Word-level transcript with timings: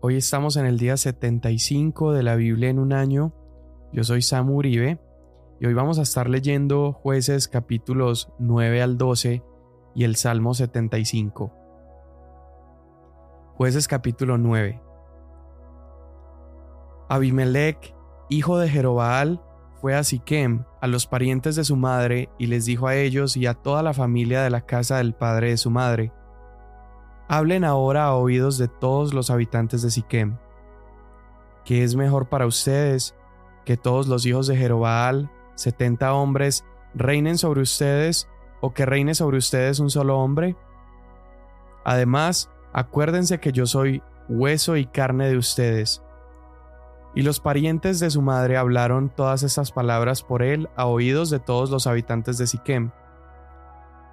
Hoy 0.00 0.14
estamos 0.14 0.56
en 0.56 0.64
el 0.64 0.78
día 0.78 0.96
75 0.96 2.12
de 2.12 2.22
la 2.22 2.36
Biblia 2.36 2.70
en 2.70 2.78
un 2.78 2.92
año. 2.92 3.32
Yo 3.92 4.04
soy 4.04 4.22
Samu 4.22 4.54
Uribe 4.54 5.00
y 5.58 5.66
hoy 5.66 5.74
vamos 5.74 5.98
a 5.98 6.02
estar 6.02 6.30
leyendo 6.30 6.92
jueces 6.92 7.48
capítulos 7.48 8.32
9 8.38 8.80
al 8.80 8.96
12 8.96 9.42
y 9.96 10.04
el 10.04 10.14
Salmo 10.14 10.54
75. 10.54 11.52
Jueces 13.56 13.88
capítulo 13.88 14.38
9. 14.38 14.80
Abimelech, 17.08 17.92
hijo 18.28 18.56
de 18.58 18.68
Jerobaal, 18.68 19.42
fue 19.80 19.96
a 19.96 20.04
Siquem, 20.04 20.62
a 20.80 20.86
los 20.86 21.08
parientes 21.08 21.56
de 21.56 21.64
su 21.64 21.74
madre, 21.74 22.28
y 22.38 22.46
les 22.46 22.66
dijo 22.66 22.86
a 22.86 22.94
ellos 22.94 23.36
y 23.36 23.46
a 23.46 23.54
toda 23.54 23.82
la 23.82 23.94
familia 23.94 24.42
de 24.42 24.50
la 24.50 24.60
casa 24.60 24.98
del 24.98 25.14
padre 25.14 25.50
de 25.50 25.56
su 25.56 25.70
madre, 25.72 26.12
Hablen 27.28 27.64
ahora 27.64 28.06
a 28.06 28.14
oídos 28.14 28.56
de 28.56 28.68
todos 28.68 29.12
los 29.12 29.28
habitantes 29.28 29.82
de 29.82 29.90
Siquem. 29.90 30.38
¿Qué 31.64 31.84
es 31.84 31.94
mejor 31.94 32.30
para 32.30 32.46
ustedes 32.46 33.14
que 33.66 33.76
todos 33.76 34.08
los 34.08 34.24
hijos 34.24 34.46
de 34.46 34.56
Jerobaal, 34.56 35.30
setenta 35.54 36.14
hombres, 36.14 36.64
reinen 36.94 37.36
sobre 37.36 37.60
ustedes 37.60 38.26
o 38.62 38.72
que 38.72 38.86
reine 38.86 39.14
sobre 39.14 39.36
ustedes 39.36 39.78
un 39.78 39.90
solo 39.90 40.18
hombre? 40.18 40.56
Además, 41.84 42.50
acuérdense 42.72 43.38
que 43.40 43.52
yo 43.52 43.66
soy 43.66 44.02
hueso 44.30 44.78
y 44.78 44.86
carne 44.86 45.28
de 45.28 45.36
ustedes. 45.36 46.02
Y 47.14 47.22
los 47.22 47.40
parientes 47.40 48.00
de 48.00 48.08
su 48.08 48.22
madre 48.22 48.56
hablaron 48.56 49.10
todas 49.10 49.42
estas 49.42 49.70
palabras 49.70 50.22
por 50.22 50.42
él 50.42 50.70
a 50.76 50.86
oídos 50.86 51.28
de 51.28 51.40
todos 51.40 51.68
los 51.68 51.86
habitantes 51.86 52.38
de 52.38 52.46
Siquem. 52.46 52.90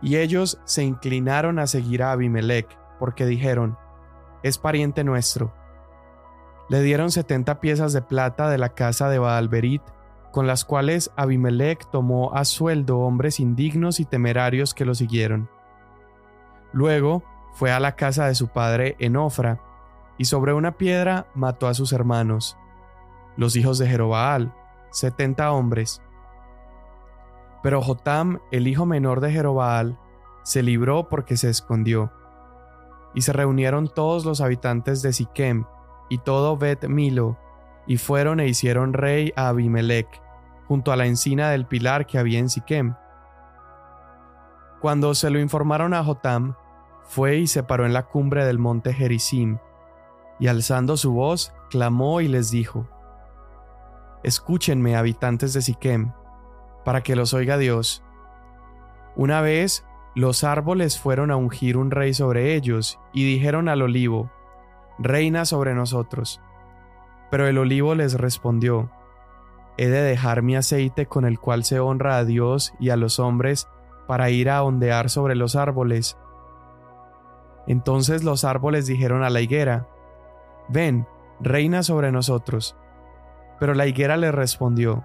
Y 0.02 0.18
ellos 0.18 0.60
se 0.66 0.84
inclinaron 0.84 1.60
a 1.60 1.68
seguir 1.68 2.04
a 2.04 2.12
Abimelech, 2.12 2.68
porque 3.00 3.26
dijeron, 3.26 3.78
es 4.44 4.58
pariente 4.58 5.04
nuestro. 5.04 5.54
Le 6.70 6.82
dieron 6.82 7.12
setenta 7.12 7.60
piezas 7.60 7.94
de 7.94 8.02
plata 8.02 8.50
de 8.50 8.58
la 8.58 8.70
casa 8.70 9.10
de 9.10 9.20
Baalberit, 9.20 9.82
con 10.32 10.48
las 10.48 10.66
cuales 10.66 11.12
Abimelech 11.16 11.90
tomó 11.92 12.34
a 12.34 12.44
sueldo 12.44 13.00
hombres 13.00 13.40
indignos 13.40 14.00
y 14.00 14.06
temerarios 14.06 14.74
que 14.74 14.86
lo 14.86 14.94
siguieron. 14.94 15.50
Luego 16.74 17.24
fue 17.54 17.72
a 17.72 17.80
la 17.80 17.96
casa 17.96 18.28
de 18.28 18.36
su 18.36 18.50
padre 18.50 18.96
en 19.00 19.16
Ofra, 19.16 19.62
y 20.18 20.26
sobre 20.26 20.54
una 20.54 20.74
piedra 20.74 21.28
mató 21.36 21.68
a 21.68 21.74
sus 21.74 21.94
hermanos, 21.94 22.58
los 23.38 23.56
hijos 23.56 23.78
de 23.78 23.88
Jerobaal, 23.88 24.54
setenta 24.92 25.52
hombres. 25.52 26.02
Pero 27.64 27.82
Jotam, 27.82 28.40
el 28.52 28.68
hijo 28.68 28.86
menor 28.86 29.22
de 29.22 29.32
Jerobaal, 29.32 29.98
se 30.44 30.64
libró 30.64 31.10
porque 31.10 31.38
se 31.38 31.50
escondió. 31.50 32.12
Y 33.16 33.22
se 33.22 33.34
reunieron 33.34 33.88
todos 33.88 34.26
los 34.26 34.42
habitantes 34.42 35.02
de 35.02 35.14
Siquem 35.14 35.66
y 36.10 36.20
todo 36.20 36.58
Bet 36.58 36.88
Milo, 36.88 37.40
y 37.88 37.98
fueron 37.98 38.40
e 38.40 38.48
hicieron 38.48 38.94
rey 38.94 39.34
a 39.36 39.48
Abimelech, 39.48 40.22
junto 40.68 40.92
a 40.92 40.96
la 40.96 41.06
encina 41.06 41.50
del 41.50 41.66
pilar 41.66 42.06
que 42.06 42.20
había 42.20 42.40
en 42.40 42.50
Siquem. 42.50 42.96
Cuando 44.82 45.16
se 45.16 45.30
lo 45.30 45.40
informaron 45.40 45.94
a 45.94 46.04
Jotam, 46.04 46.56
fue 47.04 47.38
y 47.38 47.48
se 47.48 47.64
paró 47.64 47.86
en 47.86 47.94
la 47.94 48.04
cumbre 48.04 48.46
del 48.46 48.60
monte 48.60 48.94
Gerizim, 48.94 49.58
y 50.40 50.48
alzando 50.48 50.98
su 50.98 51.14
voz, 51.14 51.54
clamó 51.70 52.20
y 52.22 52.28
les 52.28 52.52
dijo: 52.52 52.88
Escúchenme, 54.24 54.96
habitantes 54.96 55.54
de 55.54 55.62
Siquem, 55.62 56.12
para 56.84 57.02
que 57.02 57.16
los 57.16 57.34
oiga 57.34 57.58
Dios. 57.58 58.04
Una 59.16 59.42
vez 59.42 59.86
los 60.16 60.46
árboles 60.46 60.98
fueron 60.98 61.30
a 61.30 61.36
ungir 61.36 61.76
un 61.76 61.92
rey 61.92 62.14
sobre 62.14 62.56
ellos, 62.56 63.00
y 63.12 63.26
dijeron 63.26 63.68
al 63.68 63.82
olivo, 63.82 64.32
Reina 64.98 65.44
sobre 65.44 65.76
nosotros. 65.76 66.42
Pero 67.30 67.48
el 67.48 67.58
olivo 67.58 67.96
les 67.96 68.14
respondió, 68.14 68.90
He 69.78 69.88
de 69.88 70.02
dejar 70.02 70.42
mi 70.42 70.56
aceite 70.56 71.06
con 71.06 71.26
el 71.26 71.38
cual 71.38 71.66
se 71.66 71.82
honra 71.82 72.18
a 72.18 72.24
Dios 72.24 72.74
y 72.80 72.92
a 72.92 72.96
los 72.96 73.20
hombres 73.20 73.68
para 74.08 74.30
ir 74.30 74.50
a 74.50 74.64
ondear 74.64 75.10
sobre 75.10 75.36
los 75.36 75.58
árboles. 75.58 76.18
Entonces 77.68 78.24
los 78.24 78.46
árboles 78.46 78.88
dijeron 78.88 79.22
a 79.22 79.30
la 79.30 79.42
higuera, 79.42 79.88
Ven, 80.70 81.06
reina 81.42 81.84
sobre 81.84 82.14
nosotros. 82.14 82.78
Pero 83.60 83.74
la 83.74 83.86
higuera 83.86 84.16
les 84.16 84.34
respondió, 84.34 85.04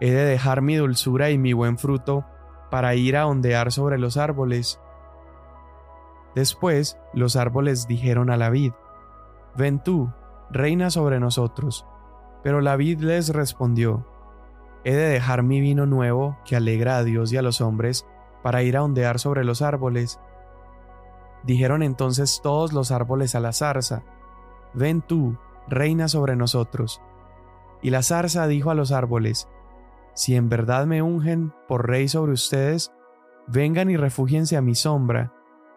He 0.00 0.10
de 0.10 0.24
dejar 0.24 0.60
mi 0.60 0.76
dulzura 0.76 1.30
y 1.30 1.38
mi 1.38 1.54
buen 1.54 1.78
fruto 1.78 2.26
para 2.72 2.94
ir 2.94 3.18
a 3.18 3.26
ondear 3.26 3.70
sobre 3.70 3.98
los 3.98 4.16
árboles. 4.16 4.80
Después 6.34 6.96
los 7.12 7.36
árboles 7.36 7.86
dijeron 7.86 8.30
a 8.30 8.38
la 8.38 8.48
vid, 8.48 8.72
Ven 9.54 9.78
tú, 9.84 10.10
reina 10.50 10.88
sobre 10.88 11.20
nosotros. 11.20 11.84
Pero 12.42 12.62
la 12.62 12.76
vid 12.76 13.00
les 13.00 13.28
respondió, 13.28 14.06
He 14.84 14.94
de 14.94 15.06
dejar 15.06 15.42
mi 15.42 15.60
vino 15.60 15.84
nuevo, 15.84 16.38
que 16.46 16.56
alegra 16.56 16.96
a 16.96 17.04
Dios 17.04 17.30
y 17.34 17.36
a 17.36 17.42
los 17.42 17.60
hombres, 17.60 18.06
para 18.42 18.62
ir 18.62 18.78
a 18.78 18.82
ondear 18.82 19.18
sobre 19.18 19.44
los 19.44 19.60
árboles. 19.60 20.18
Dijeron 21.42 21.82
entonces 21.82 22.40
todos 22.42 22.72
los 22.72 22.90
árboles 22.90 23.34
a 23.34 23.40
la 23.40 23.52
zarza, 23.52 24.02
Ven 24.72 25.02
tú, 25.02 25.36
reina 25.68 26.08
sobre 26.08 26.36
nosotros. 26.36 27.02
Y 27.82 27.90
la 27.90 28.02
zarza 28.02 28.46
dijo 28.46 28.70
a 28.70 28.74
los 28.74 28.92
árboles, 28.92 29.46
si 30.14 30.36
en 30.36 30.48
verdad 30.48 30.86
me 30.86 31.02
ungen 31.02 31.52
por 31.68 31.88
rey 31.88 32.08
sobre 32.08 32.32
ustedes, 32.32 32.92
vengan 33.46 33.90
y 33.90 33.96
refúgiense 33.96 34.56
a 34.56 34.62
mi 34.62 34.74
sombra, 34.74 35.32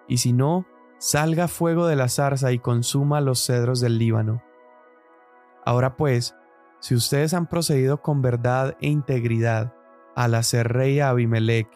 y 0.08 0.18
si 0.18 0.34
no, 0.34 0.66
salga 0.98 1.48
fuego 1.48 1.88
de 1.88 1.96
la 1.96 2.10
zarza 2.10 2.52
y 2.52 2.60
consuma 2.60 3.22
los 3.22 3.46
cedros 3.46 3.80
del 3.82 3.98
Líbano. 3.98 4.42
Ahora 5.66 5.98
pues, 5.98 6.36
si 6.80 6.96
ustedes 6.96 7.34
han 7.34 7.48
procedido 7.48 8.02
con 8.02 8.22
verdad 8.22 8.78
e 8.82 8.88
integridad 8.88 9.74
al 10.16 10.36
hacer 10.36 10.72
rey 10.72 11.00
a 11.00 11.10
Abimelech, 11.10 11.68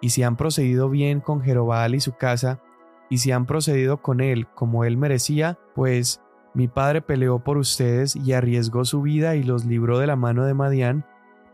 y 0.00 0.10
si 0.10 0.22
han 0.22 0.36
procedido 0.36 0.88
bien 0.88 1.20
con 1.20 1.42
Jerobal 1.42 1.94
y 1.94 2.00
su 2.00 2.12
casa, 2.12 2.60
y 3.08 3.18
si 3.18 3.32
han 3.32 3.46
procedido 3.46 4.02
con 4.02 4.20
él 4.20 4.46
como 4.54 4.84
él 4.84 4.96
merecía, 4.96 5.58
pues 5.74 6.22
mi 6.54 6.68
padre 6.68 7.02
peleó 7.02 7.38
por 7.40 7.58
ustedes 7.58 8.16
y 8.16 8.32
arriesgó 8.32 8.84
su 8.84 9.02
vida 9.02 9.36
y 9.36 9.42
los 9.42 9.64
libró 9.64 9.98
de 9.98 10.06
la 10.06 10.16
mano 10.16 10.44
de 10.44 10.54
Madián, 10.54 11.06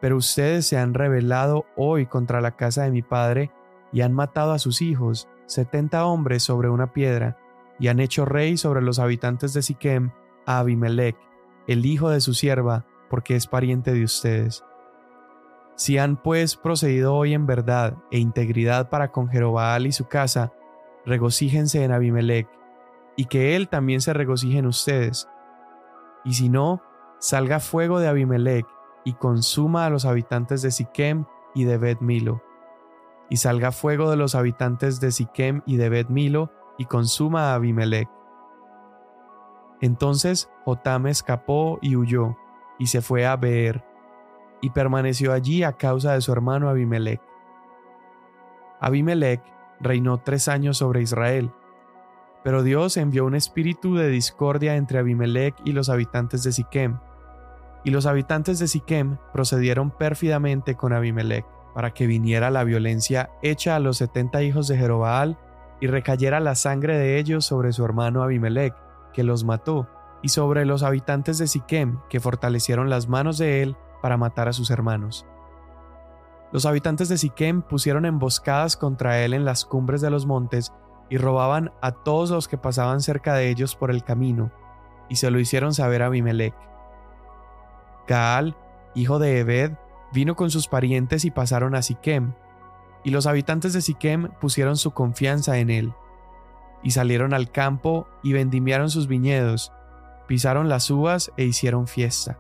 pero 0.03 0.17
ustedes 0.17 0.67
se 0.67 0.77
han 0.77 0.95
rebelado 0.95 1.65
hoy 1.77 2.07
contra 2.07 2.41
la 2.41 2.57
casa 2.57 2.83
de 2.83 2.91
mi 2.91 3.03
padre 3.03 3.53
y 3.93 4.01
han 4.01 4.13
matado 4.13 4.51
a 4.51 4.59
sus 4.59 4.83
hijos, 4.83 5.29
setenta 5.47 6.07
hombres 6.07 6.43
sobre 6.43 6.69
una 6.69 6.93
piedra, 6.93 7.39
y 7.79 7.87
han 7.87 8.01
hecho 8.01 8.25
rey 8.25 8.57
sobre 8.57 8.83
los 8.83 8.99
habitantes 8.99 9.55
de 9.55 9.63
Siquem 9.63 10.11
a 10.45 10.59
Abimelech, 10.59 11.17
el 11.69 11.87
hijo 11.87 12.11
de 12.11 12.21
su 12.21 12.35
sierva, 12.35 12.85
porque 13.11 13.37
es 13.37 13.47
pariente 13.47 13.93
de 13.93 14.03
ustedes. 14.03 14.65
Si 15.77 15.99
han 15.99 16.17
pues 16.17 16.57
procedido 16.57 17.15
hoy 17.15 17.33
en 17.33 17.47
verdad 17.47 17.97
e 18.11 18.19
integridad 18.19 18.91
para 18.91 19.13
con 19.13 19.29
Jerobaal 19.29 19.87
y 19.87 19.93
su 19.93 20.09
casa, 20.09 20.53
regocíjense 21.07 21.85
en 21.85 21.93
Abimelech, 21.93 22.49
y 23.17 23.27
que 23.27 23.55
él 23.55 23.69
también 23.69 24.01
se 24.01 24.13
regocije 24.13 24.59
en 24.59 24.67
ustedes. 24.67 25.29
Y 26.25 26.35
si 26.35 26.49
no, 26.49 26.83
salga 27.21 27.61
fuego 27.61 28.01
de 28.01 28.09
Abimelech 28.09 28.67
y 29.05 29.15
consuma 29.15 29.87
a 29.87 29.91
los 29.91 30.05
habitantes 30.05 30.63
de 30.63 30.71
Siquem 30.71 31.25
y 31.55 31.65
de 31.65 31.79
Bet 31.79 32.01
Milo. 32.01 32.43
Y 33.29 33.37
salga 33.37 33.73
fuego 33.73 34.11
de 34.11 34.17
los 34.17 34.35
habitantes 34.35 35.01
de 35.01 35.11
Siquem 35.11 35.63
y 35.67 35.77
de 35.77 35.89
Bet 35.89 36.09
Milo 36.09 36.51
y 36.79 36.85
consuma 36.85 37.53
a 37.53 37.55
Abimelech. 37.55 38.09
Entonces 39.81 40.51
Jotam 40.65 41.07
escapó 41.07 41.79
y 41.83 41.97
huyó, 41.97 42.37
y 42.79 42.87
se 42.87 43.03
fue 43.03 43.27
a 43.27 43.37
Beer, 43.37 43.85
y 44.61 44.71
permaneció 44.71 45.33
allí 45.33 45.65
a 45.65 45.73
causa 45.73 46.13
de 46.13 46.21
su 46.21 46.33
hermano 46.33 46.69
Abimelech. 46.69 47.21
Abimelech 48.81 49.43
reinó 49.81 50.19
tres 50.19 50.49
años 50.49 50.79
sobre 50.79 51.03
Israel, 51.03 51.53
pero 52.45 52.63
Dios 52.63 52.97
envió 52.97 53.25
un 53.25 53.35
espíritu 53.35 53.95
de 53.97 54.09
discordia 54.09 54.77
entre 54.77 54.99
Abimelech 54.99 55.55
y 55.65 55.73
los 55.73 55.89
habitantes 55.89 56.43
de 56.43 56.53
Siquem, 56.53 56.99
y 57.85 57.91
los 57.91 58.07
habitantes 58.07 58.59
de 58.59 58.69
Siquem 58.69 59.19
procedieron 59.33 59.91
pérfidamente 59.91 60.77
con 60.77 60.93
Abimelech, 60.93 61.47
para 61.75 61.93
que 61.95 62.07
viniera 62.07 62.51
la 62.51 62.65
violencia 62.65 63.31
hecha 63.43 63.77
a 63.77 63.81
los 63.81 63.97
setenta 63.97 64.43
hijos 64.43 64.69
de 64.69 64.77
Jerobaal, 64.77 65.39
y 65.81 65.89
recayera 65.89 66.39
la 66.39 66.55
sangre 66.55 66.97
de 66.97 67.19
ellos 67.19 67.45
sobre 67.45 67.73
su 67.73 67.85
hermano 67.85 68.23
Abimelech, 68.23 68.75
que 69.13 69.25
los 69.25 69.45
mató, 69.45 69.89
y 70.23 70.29
sobre 70.29 70.65
los 70.65 70.85
habitantes 70.85 71.39
de 71.39 71.49
Siquem, 71.49 71.99
que 72.09 72.21
fortalecieron 72.21 72.89
las 72.89 73.09
manos 73.09 73.39
de 73.39 73.63
él 73.63 73.77
para 74.01 74.17
matar 74.17 74.49
a 74.49 74.53
sus 74.53 74.71
hermanos. 74.71 75.27
Los 76.53 76.67
habitantes 76.67 77.09
de 77.09 77.19
Siquem 77.19 77.63
pusieron 77.63 78.05
emboscadas 78.05 78.77
contra 78.77 79.21
él 79.25 79.33
en 79.33 79.45
las 79.45 79.65
cumbres 79.65 80.01
de 80.01 80.11
los 80.11 80.27
montes 80.27 80.73
y 81.09 81.17
robaban 81.17 81.73
a 81.81 81.93
todos 81.93 82.31
los 82.31 82.47
que 82.47 82.59
pasaban 82.59 83.01
cerca 83.01 83.35
de 83.35 83.49
ellos 83.49 83.75
por 83.75 83.91
el 83.91 84.05
camino, 84.05 84.53
y 85.09 85.17
se 85.17 85.31
lo 85.31 85.41
hicieron 85.41 85.75
saber 85.75 86.03
a 86.03 86.07
Abimelech. 86.07 86.55
Gaal, 88.07 88.57
hijo 88.95 89.19
de 89.19 89.39
Ebed, 89.39 89.73
vino 90.13 90.37
con 90.37 90.51
sus 90.51 90.69
parientes 90.69 91.25
y 91.25 91.31
pasaron 91.31 91.75
a 91.75 91.83
Siquem, 91.83 92.35
y 93.05 93.11
los 93.11 93.27
habitantes 93.27 93.73
de 93.73 93.81
Siquem 93.81 94.29
pusieron 94.41 94.77
su 94.77 94.93
confianza 94.93 95.59
en 95.59 95.71
él, 95.71 95.95
y 96.83 96.93
salieron 96.93 97.35
al 97.35 97.51
campo 97.51 98.09
y 98.23 98.33
vendimiaron 98.33 98.91
sus 98.91 99.07
viñedos, 99.07 99.73
pisaron 100.27 100.69
las 100.69 100.91
uvas 100.91 101.33
e 101.37 101.45
hicieron 101.45 101.87
fiesta. 101.87 102.39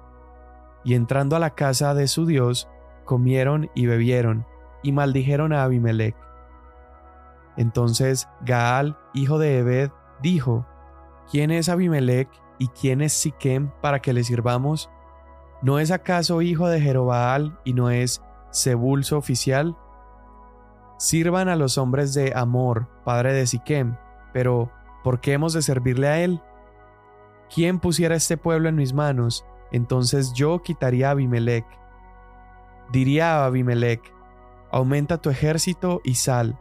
Y 0.84 0.94
entrando 0.94 1.36
a 1.36 1.38
la 1.38 1.54
casa 1.54 1.94
de 1.94 2.08
su 2.08 2.26
Dios, 2.26 2.68
comieron 3.04 3.70
y 3.74 3.86
bebieron, 3.86 4.46
y 4.82 4.92
maldijeron 4.92 5.52
a 5.52 5.62
Abimelech. 5.62 6.16
Entonces 7.56 8.28
Gaal, 8.44 8.98
hijo 9.14 9.38
de 9.38 9.58
Ebed, 9.58 9.90
dijo, 10.22 10.66
¿Quién 11.30 11.50
es 11.50 11.68
Abimelech 11.68 12.28
y 12.58 12.68
quién 12.68 13.00
es 13.00 13.12
Siquem 13.12 13.70
para 13.80 14.00
que 14.00 14.12
le 14.12 14.24
sirvamos? 14.24 14.90
¿No 15.62 15.78
es 15.78 15.92
acaso 15.92 16.42
hijo 16.42 16.68
de 16.68 16.80
Jerobaal 16.80 17.56
y 17.64 17.72
no 17.72 17.88
es 17.90 18.20
Zebul 18.52 19.04
su 19.04 19.16
oficial? 19.16 19.76
Sirvan 20.98 21.48
a 21.48 21.54
los 21.54 21.78
hombres 21.78 22.14
de 22.14 22.32
Amor, 22.34 22.88
padre 23.04 23.32
de 23.32 23.46
Siquem, 23.46 23.96
pero 24.32 24.72
¿por 25.04 25.20
qué 25.20 25.34
hemos 25.34 25.52
de 25.52 25.62
servirle 25.62 26.08
a 26.08 26.18
él? 26.20 26.42
¿Quién 27.54 27.78
pusiera 27.78 28.16
este 28.16 28.36
pueblo 28.36 28.68
en 28.68 28.74
mis 28.74 28.92
manos? 28.92 29.44
Entonces 29.70 30.32
yo 30.32 30.62
quitaría 30.62 31.08
a 31.08 31.10
Abimelech. 31.12 31.66
Diría 32.90 33.36
a 33.36 33.46
Abimelech, 33.46 34.02
aumenta 34.72 35.18
tu 35.18 35.30
ejército 35.30 36.00
y 36.02 36.16
sal. 36.16 36.58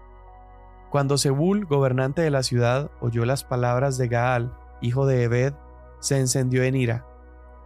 Cuando 0.92 1.18
Zebul, 1.18 1.65
gobernante 1.65 2.21
de 2.21 2.30
la 2.30 2.44
ciudad, 2.44 2.92
oyó 3.00 3.25
las 3.25 3.44
palabras 3.44 3.97
de 3.97 4.09
Gaal, 4.09 4.54
hijo 4.80 5.07
de 5.07 5.24
Ebed, 5.24 5.54
se 6.00 6.19
encendió 6.19 6.63
en 6.63 6.75
ira, 6.75 7.06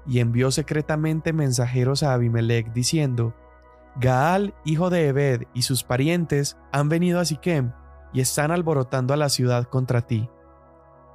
y 0.08 0.20
envió 0.20 0.52
secretamente 0.52 1.34
mensajeros 1.34 2.04
a 2.04 2.14
Abimelech 2.14 2.72
diciendo, 2.74 3.34
Gaal, 3.98 4.54
hijo 4.66 4.90
de 4.90 5.08
Ebed, 5.08 5.44
y 5.54 5.62
sus 5.62 5.84
parientes 5.84 6.58
han 6.72 6.90
venido 6.90 7.20
a 7.20 7.26
Siquem 7.26 7.72
y 8.14 8.22
están 8.22 8.52
alborotando 8.52 9.14
a 9.14 9.18
la 9.18 9.30
ciudad 9.30 9.66
contra 9.66 10.02
ti. 10.02 10.30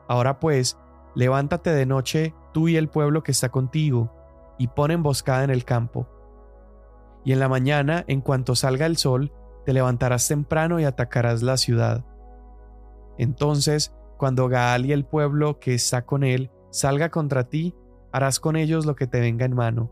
Ahora 0.08 0.40
pues, 0.40 0.78
levántate 1.14 1.70
de 1.70 1.86
noche 1.86 2.34
tú 2.52 2.68
y 2.68 2.76
el 2.76 2.88
pueblo 2.88 3.22
que 3.22 3.32
está 3.32 3.50
contigo, 3.50 4.12
y 4.58 4.68
pon 4.68 4.90
emboscada 4.90 5.44
en 5.44 5.50
el 5.50 5.64
campo. 5.64 6.08
Y 7.24 7.32
en 7.32 7.40
la 7.40 7.48
mañana, 7.48 8.04
en 8.08 8.20
cuanto 8.20 8.54
salga 8.54 8.86
el 8.86 8.96
sol, 8.96 9.32
te 9.64 9.72
levantarás 9.72 10.26
temprano 10.28 10.80
y 10.80 10.84
atacarás 10.84 11.42
la 11.42 11.56
ciudad. 11.56 12.04
Entonces, 13.18 13.94
cuando 14.16 14.48
Gaal 14.48 14.86
y 14.86 14.92
el 14.92 15.04
pueblo 15.04 15.58
que 15.60 15.74
está 15.74 16.04
con 16.04 16.24
él 16.24 16.50
salga 16.70 17.10
contra 17.10 17.48
ti, 17.48 17.74
harás 18.12 18.40
con 18.40 18.56
ellos 18.56 18.86
lo 18.86 18.96
que 18.96 19.06
te 19.06 19.20
venga 19.20 19.44
en 19.44 19.54
mano. 19.54 19.90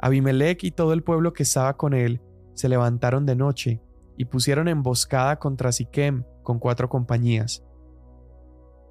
Abimelech 0.00 0.62
y 0.64 0.70
todo 0.70 0.92
el 0.92 1.02
pueblo 1.02 1.32
que 1.32 1.42
estaba 1.42 1.76
con 1.76 1.94
él 1.94 2.22
se 2.54 2.68
levantaron 2.68 3.26
de 3.26 3.36
noche 3.36 3.82
y 4.16 4.26
pusieron 4.26 4.68
emboscada 4.68 5.38
contra 5.38 5.72
Siquem 5.72 6.24
con 6.42 6.58
cuatro 6.58 6.88
compañías. 6.88 7.64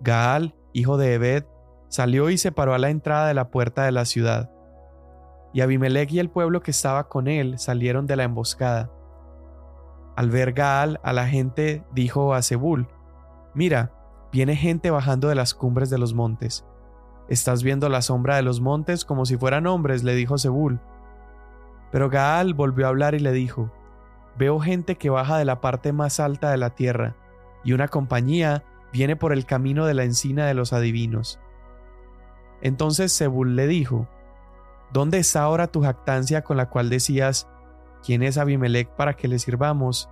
Gaal, 0.01 0.55
hijo 0.73 0.97
de 0.97 1.13
Ebed, 1.13 1.45
salió 1.89 2.29
y 2.29 2.37
se 2.37 2.51
paró 2.51 2.73
a 2.73 2.77
la 2.77 2.89
entrada 2.89 3.27
de 3.27 3.33
la 3.33 3.49
puerta 3.49 3.83
de 3.83 3.91
la 3.91 4.05
ciudad. 4.05 4.51
Y 5.53 5.61
Abimelech 5.61 6.11
y 6.11 6.19
el 6.19 6.29
pueblo 6.29 6.61
que 6.61 6.71
estaba 6.71 7.07
con 7.07 7.27
él 7.27 7.57
salieron 7.57 8.05
de 8.05 8.15
la 8.15 8.23
emboscada. 8.23 8.91
Al 10.15 10.29
ver 10.29 10.53
Gaal 10.53 10.99
a 11.03 11.13
la 11.13 11.27
gente 11.27 11.83
dijo 11.93 12.33
a 12.33 12.41
Zebul, 12.41 12.87
Mira, 13.53 13.91
viene 14.31 14.55
gente 14.55 14.91
bajando 14.91 15.29
de 15.29 15.35
las 15.35 15.53
cumbres 15.53 15.89
de 15.89 15.97
los 15.97 16.13
montes. 16.13 16.65
Estás 17.29 17.63
viendo 17.63 17.89
la 17.89 18.01
sombra 18.01 18.37
de 18.37 18.41
los 18.41 18.61
montes 18.61 19.03
como 19.03 19.25
si 19.25 19.37
fueran 19.37 19.67
hombres, 19.67 20.03
le 20.03 20.15
dijo 20.15 20.37
Zebul. 20.37 20.79
Pero 21.91 22.09
Gaal 22.09 22.53
volvió 22.53 22.85
a 22.85 22.89
hablar 22.89 23.15
y 23.15 23.19
le 23.19 23.31
dijo, 23.31 23.71
Veo 24.37 24.59
gente 24.59 24.97
que 24.97 25.09
baja 25.09 25.37
de 25.37 25.45
la 25.45 25.61
parte 25.61 25.91
más 25.93 26.19
alta 26.19 26.51
de 26.51 26.57
la 26.57 26.69
tierra, 26.69 27.15
y 27.63 27.73
una 27.73 27.87
compañía 27.87 28.63
viene 28.93 29.15
por 29.15 29.33
el 29.33 29.45
camino 29.45 29.85
de 29.85 29.93
la 29.93 30.03
encina 30.03 30.45
de 30.45 30.53
los 30.53 30.73
adivinos. 30.73 31.39
Entonces 32.61 33.15
Zebul 33.17 33.55
le 33.55 33.67
dijo, 33.67 34.07
¿Dónde 34.93 35.17
está 35.17 35.41
ahora 35.41 35.67
tu 35.67 35.81
jactancia 35.81 36.43
con 36.43 36.55
la 36.55 36.69
cual 36.69 36.89
decías, 36.89 37.47
¿quién 38.03 38.23
es 38.23 38.37
Abimelech 38.37 38.89
para 38.89 39.15
que 39.15 39.27
le 39.27 39.39
sirvamos? 39.39 40.09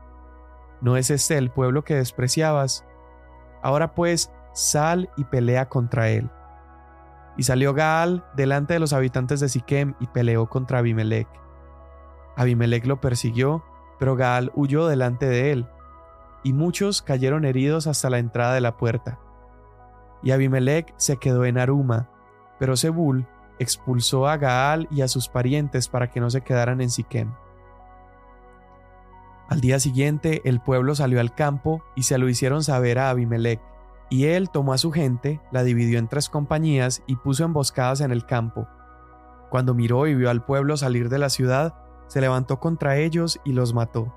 ¿No 0.82 0.98
es 0.98 1.10
este 1.10 1.38
el 1.38 1.50
pueblo 1.50 1.84
que 1.84 1.96
despreciabas? 1.96 2.86
Ahora 3.64 3.96
pues, 3.96 4.32
sal 4.54 5.10
y 5.16 5.24
pelea 5.24 5.70
contra 5.70 6.10
él. 6.10 6.30
Y 7.38 7.44
salió 7.44 7.74
Gaal 7.74 8.26
delante 8.36 8.74
de 8.74 8.80
los 8.80 8.94
habitantes 8.94 9.40
de 9.40 9.50
Siquem 9.50 9.96
y 10.00 10.08
peleó 10.08 10.48
contra 10.48 10.80
Abimelech. 10.80 11.28
Abimelech 12.38 12.86
lo 12.86 13.02
persiguió, 13.02 13.64
pero 14.00 14.16
Gaal 14.16 14.52
huyó 14.56 14.88
delante 14.88 15.26
de 15.26 15.52
él, 15.52 15.68
y 16.44 16.54
muchos 16.54 17.02
cayeron 17.02 17.46
heridos 17.46 17.88
hasta 17.88 18.10
la 18.10 18.20
entrada 18.20 18.54
de 18.54 18.62
la 18.62 18.78
puerta. 18.78 19.20
Y 20.22 20.32
Abimelech 20.32 20.94
se 20.98 21.18
quedó 21.18 21.46
en 21.46 21.58
Aruma, 21.58 22.10
pero 22.60 22.78
Zebul 22.78 23.28
expulsó 23.60 24.28
a 24.28 24.38
Gaal 24.38 24.88
y 24.92 25.02
a 25.02 25.08
sus 25.08 25.28
parientes 25.28 25.88
para 25.88 26.10
que 26.10 26.20
no 26.20 26.30
se 26.30 26.42
quedaran 26.42 26.82
en 26.82 26.90
Siquem. 26.90 27.34
Al 29.48 29.62
día 29.62 29.80
siguiente 29.80 30.42
el 30.46 30.60
pueblo 30.60 30.96
salió 30.96 31.20
al 31.20 31.36
campo 31.36 31.84
y 31.96 32.04
se 32.04 32.18
lo 32.18 32.28
hicieron 32.28 32.64
saber 32.64 32.98
a 32.98 33.10
Abimelech, 33.12 33.62
y 34.10 34.26
él 34.26 34.50
tomó 34.50 34.74
a 34.74 34.78
su 34.78 34.92
gente, 34.92 35.42
la 35.52 35.64
dividió 35.64 36.00
en 36.00 36.08
tres 36.08 36.30
compañías 36.30 37.04
y 37.08 37.16
puso 37.16 37.44
emboscadas 37.44 38.02
en 38.02 38.12
el 38.12 38.26
campo. 38.26 38.68
Cuando 39.50 39.74
miró 39.74 40.08
y 40.08 40.16
vio 40.16 40.30
al 40.30 40.44
pueblo 40.44 40.78
salir 40.78 41.10
de 41.10 41.20
la 41.20 41.30
ciudad, 41.30 41.76
se 42.08 42.22
levantó 42.22 42.60
contra 42.60 42.98
ellos 42.98 43.40
y 43.46 43.54
los 43.54 43.74
mató. 43.74 44.14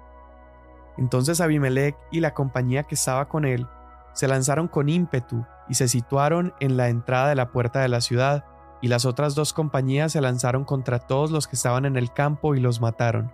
Entonces 0.97 1.41
Abimelech 1.41 1.97
y 2.11 2.21
la 2.21 2.35
compañía 2.35 2.83
que 2.83 2.97
estaba 2.97 3.29
con 3.29 3.45
él 3.45 3.67
se 4.13 4.27
lanzaron 4.27 4.69
con 4.69 4.89
ímpetu 4.89 5.47
y 5.69 5.75
se 5.75 5.87
situaron 5.87 6.55
en 6.61 6.77
la 6.77 6.89
entrada 6.89 7.29
de 7.29 7.35
la 7.37 7.53
puerta 7.53 7.81
de 7.81 7.89
la 7.89 8.01
ciudad, 8.01 8.45
y 8.81 8.89
las 8.89 9.05
otras 9.05 9.35
dos 9.35 9.53
compañías 9.53 10.13
se 10.13 10.21
lanzaron 10.21 10.65
contra 10.65 10.99
todos 10.99 11.31
los 11.31 11.47
que 11.47 11.57
estaban 11.57 11.85
en 11.85 11.97
el 11.97 12.13
campo 12.13 12.55
y 12.55 12.61
los 12.61 12.81
mataron. 12.81 13.33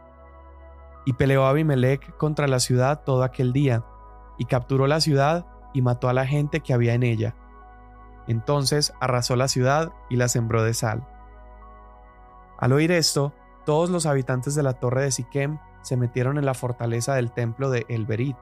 Y 1.07 1.15
peleó 1.15 1.47
Abimelech 1.47 2.17
contra 2.17 2.49
la 2.49 2.61
ciudad 2.61 3.03
todo 3.05 3.23
aquel 3.23 3.53
día, 3.53 3.85
y 4.37 4.47
capturó 4.47 4.87
la 4.87 5.01
ciudad 5.01 5.47
y 5.75 5.83
mató 5.83 6.09
a 6.09 6.15
la 6.15 6.27
gente 6.27 6.61
que 6.61 6.73
había 6.73 6.95
en 6.95 7.03
ella. 7.03 7.35
Entonces 8.27 8.95
arrasó 9.01 9.37
la 9.37 9.49
ciudad 9.49 9.93
y 10.09 10.17
la 10.17 10.29
sembró 10.29 10.63
de 10.63 10.73
sal. 10.73 11.07
Al 12.59 12.73
oír 12.73 12.93
esto, 12.93 13.35
todos 13.67 13.91
los 13.91 14.07
habitantes 14.07 14.55
de 14.55 14.63
la 14.63 14.75
torre 14.75 15.03
de 15.03 15.11
Siquem 15.11 15.59
se 15.83 15.99
metieron 15.99 16.39
en 16.39 16.47
la 16.47 16.55
fortaleza 16.55 17.15
del 17.15 17.33
templo 17.33 17.69
de 17.69 17.85
Elberit 17.89 18.37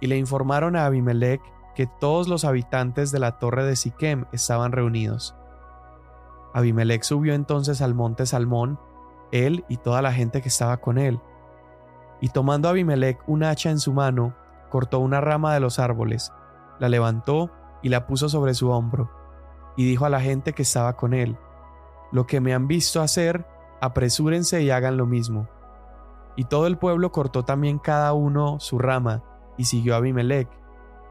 y 0.00 0.08
le 0.08 0.18
informaron 0.18 0.76
a 0.76 0.84
Abimelech 0.84 1.40
que 1.74 1.86
todos 1.86 2.28
los 2.28 2.44
habitantes 2.44 3.12
de 3.12 3.20
la 3.20 3.38
torre 3.38 3.64
de 3.64 3.76
Siquem 3.76 4.26
estaban 4.32 4.72
reunidos. 4.72 5.34
Abimelech 6.52 7.02
subió 7.02 7.32
entonces 7.34 7.80
al 7.80 7.94
monte 7.94 8.26
Salmón, 8.26 8.78
él 9.30 9.64
y 9.68 9.78
toda 9.78 10.02
la 10.02 10.12
gente 10.12 10.42
que 10.42 10.48
estaba 10.48 10.76
con 10.78 10.98
él. 10.98 11.20
Y 12.20 12.28
tomando 12.28 12.68
Abimelech 12.68 13.18
un 13.26 13.44
hacha 13.44 13.70
en 13.70 13.78
su 13.78 13.92
mano, 13.92 14.34
cortó 14.68 14.98
una 14.98 15.20
rama 15.20 15.54
de 15.54 15.60
los 15.60 15.78
árboles, 15.78 16.32
la 16.82 16.88
levantó 16.88 17.48
y 17.80 17.90
la 17.90 18.08
puso 18.08 18.28
sobre 18.28 18.54
su 18.54 18.70
hombro, 18.70 19.08
y 19.76 19.84
dijo 19.84 20.04
a 20.04 20.10
la 20.10 20.20
gente 20.20 20.52
que 20.52 20.62
estaba 20.62 20.96
con 20.96 21.14
él, 21.14 21.38
Lo 22.10 22.26
que 22.26 22.40
me 22.40 22.52
han 22.52 22.66
visto 22.66 23.00
hacer, 23.00 23.46
apresúrense 23.80 24.62
y 24.62 24.70
hagan 24.70 24.96
lo 24.96 25.06
mismo. 25.06 25.48
Y 26.34 26.46
todo 26.46 26.66
el 26.66 26.78
pueblo 26.78 27.12
cortó 27.12 27.44
también 27.44 27.78
cada 27.78 28.12
uno 28.14 28.58
su 28.58 28.80
rama, 28.80 29.22
y 29.56 29.66
siguió 29.66 29.94
a 29.94 29.98
Abimelech, 29.98 30.48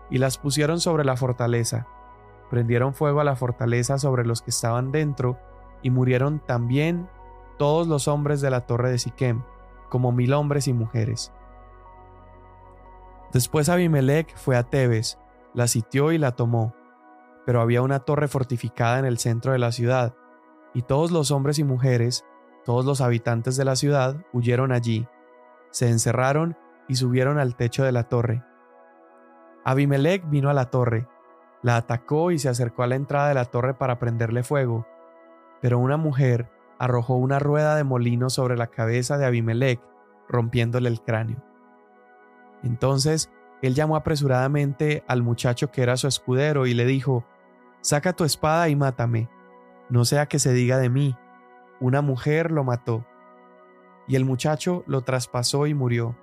y 0.09 0.17
las 0.17 0.37
pusieron 0.37 0.81
sobre 0.81 1.05
la 1.05 1.15
fortaleza. 1.15 1.87
Prendieron 2.49 2.93
fuego 2.93 3.21
a 3.21 3.23
la 3.23 3.37
fortaleza 3.37 3.97
sobre 3.97 4.25
los 4.25 4.41
que 4.41 4.49
estaban 4.49 4.91
dentro, 4.91 5.39
y 5.81 5.89
murieron 5.89 6.39
también 6.45 7.09
todos 7.57 7.87
los 7.87 8.09
hombres 8.09 8.41
de 8.41 8.49
la 8.49 8.65
torre 8.67 8.91
de 8.91 8.99
Siquem, 8.99 9.41
como 9.89 10.11
mil 10.11 10.33
hombres 10.33 10.67
y 10.67 10.73
mujeres. 10.73 11.31
Después 13.31 13.69
Abimelech 13.69 14.35
fue 14.35 14.57
a 14.57 14.63
Tebes, 14.63 15.17
la 15.53 15.67
sitió 15.67 16.11
y 16.11 16.17
la 16.17 16.31
tomó, 16.35 16.75
pero 17.45 17.61
había 17.61 17.81
una 17.81 17.99
torre 17.99 18.27
fortificada 18.27 18.99
en 18.99 19.05
el 19.05 19.17
centro 19.17 19.51
de 19.51 19.59
la 19.59 19.71
ciudad, 19.71 20.15
y 20.73 20.83
todos 20.83 21.11
los 21.11 21.31
hombres 21.31 21.59
y 21.59 21.63
mujeres 21.63 22.25
todos 22.63 22.85
los 22.85 23.01
habitantes 23.01 23.57
de 23.57 23.65
la 23.65 23.75
ciudad 23.75 24.17
huyeron 24.33 24.71
allí, 24.71 25.07
se 25.71 25.89
encerraron 25.89 26.57
y 26.87 26.95
subieron 26.95 27.39
al 27.39 27.55
techo 27.55 27.83
de 27.83 27.91
la 27.91 28.03
torre. 28.03 28.43
Abimelech 29.63 30.29
vino 30.29 30.49
a 30.49 30.53
la 30.53 30.69
torre, 30.69 31.07
la 31.63 31.77
atacó 31.77 32.31
y 32.31 32.39
se 32.39 32.49
acercó 32.49 32.83
a 32.83 32.87
la 32.87 32.95
entrada 32.95 33.29
de 33.29 33.33
la 33.33 33.45
torre 33.45 33.73
para 33.73 33.97
prenderle 33.97 34.43
fuego, 34.43 34.85
pero 35.61 35.79
una 35.79 35.97
mujer 35.97 36.51
arrojó 36.77 37.15
una 37.15 37.39
rueda 37.39 37.75
de 37.75 37.83
molino 37.83 38.29
sobre 38.29 38.57
la 38.57 38.67
cabeza 38.67 39.17
de 39.17 39.25
Abimelech, 39.25 39.81
rompiéndole 40.27 40.89
el 40.89 41.01
cráneo. 41.01 41.43
Entonces 42.63 43.31
él 43.67 43.75
llamó 43.75 43.95
apresuradamente 43.95 45.03
al 45.07 45.21
muchacho 45.21 45.71
que 45.71 45.83
era 45.83 45.97
su 45.97 46.07
escudero 46.07 46.65
y 46.65 46.73
le 46.73 46.85
dijo, 46.85 47.25
Saca 47.81 48.13
tu 48.13 48.23
espada 48.23 48.69
y 48.69 48.75
mátame, 48.75 49.29
no 49.89 50.05
sea 50.05 50.27
que 50.27 50.39
se 50.39 50.53
diga 50.53 50.77
de 50.77 50.89
mí, 50.89 51.15
una 51.79 52.01
mujer 52.01 52.51
lo 52.51 52.63
mató, 52.63 53.05
y 54.07 54.15
el 54.15 54.25
muchacho 54.25 54.83
lo 54.87 55.01
traspasó 55.01 55.67
y 55.67 55.73
murió. 55.73 56.15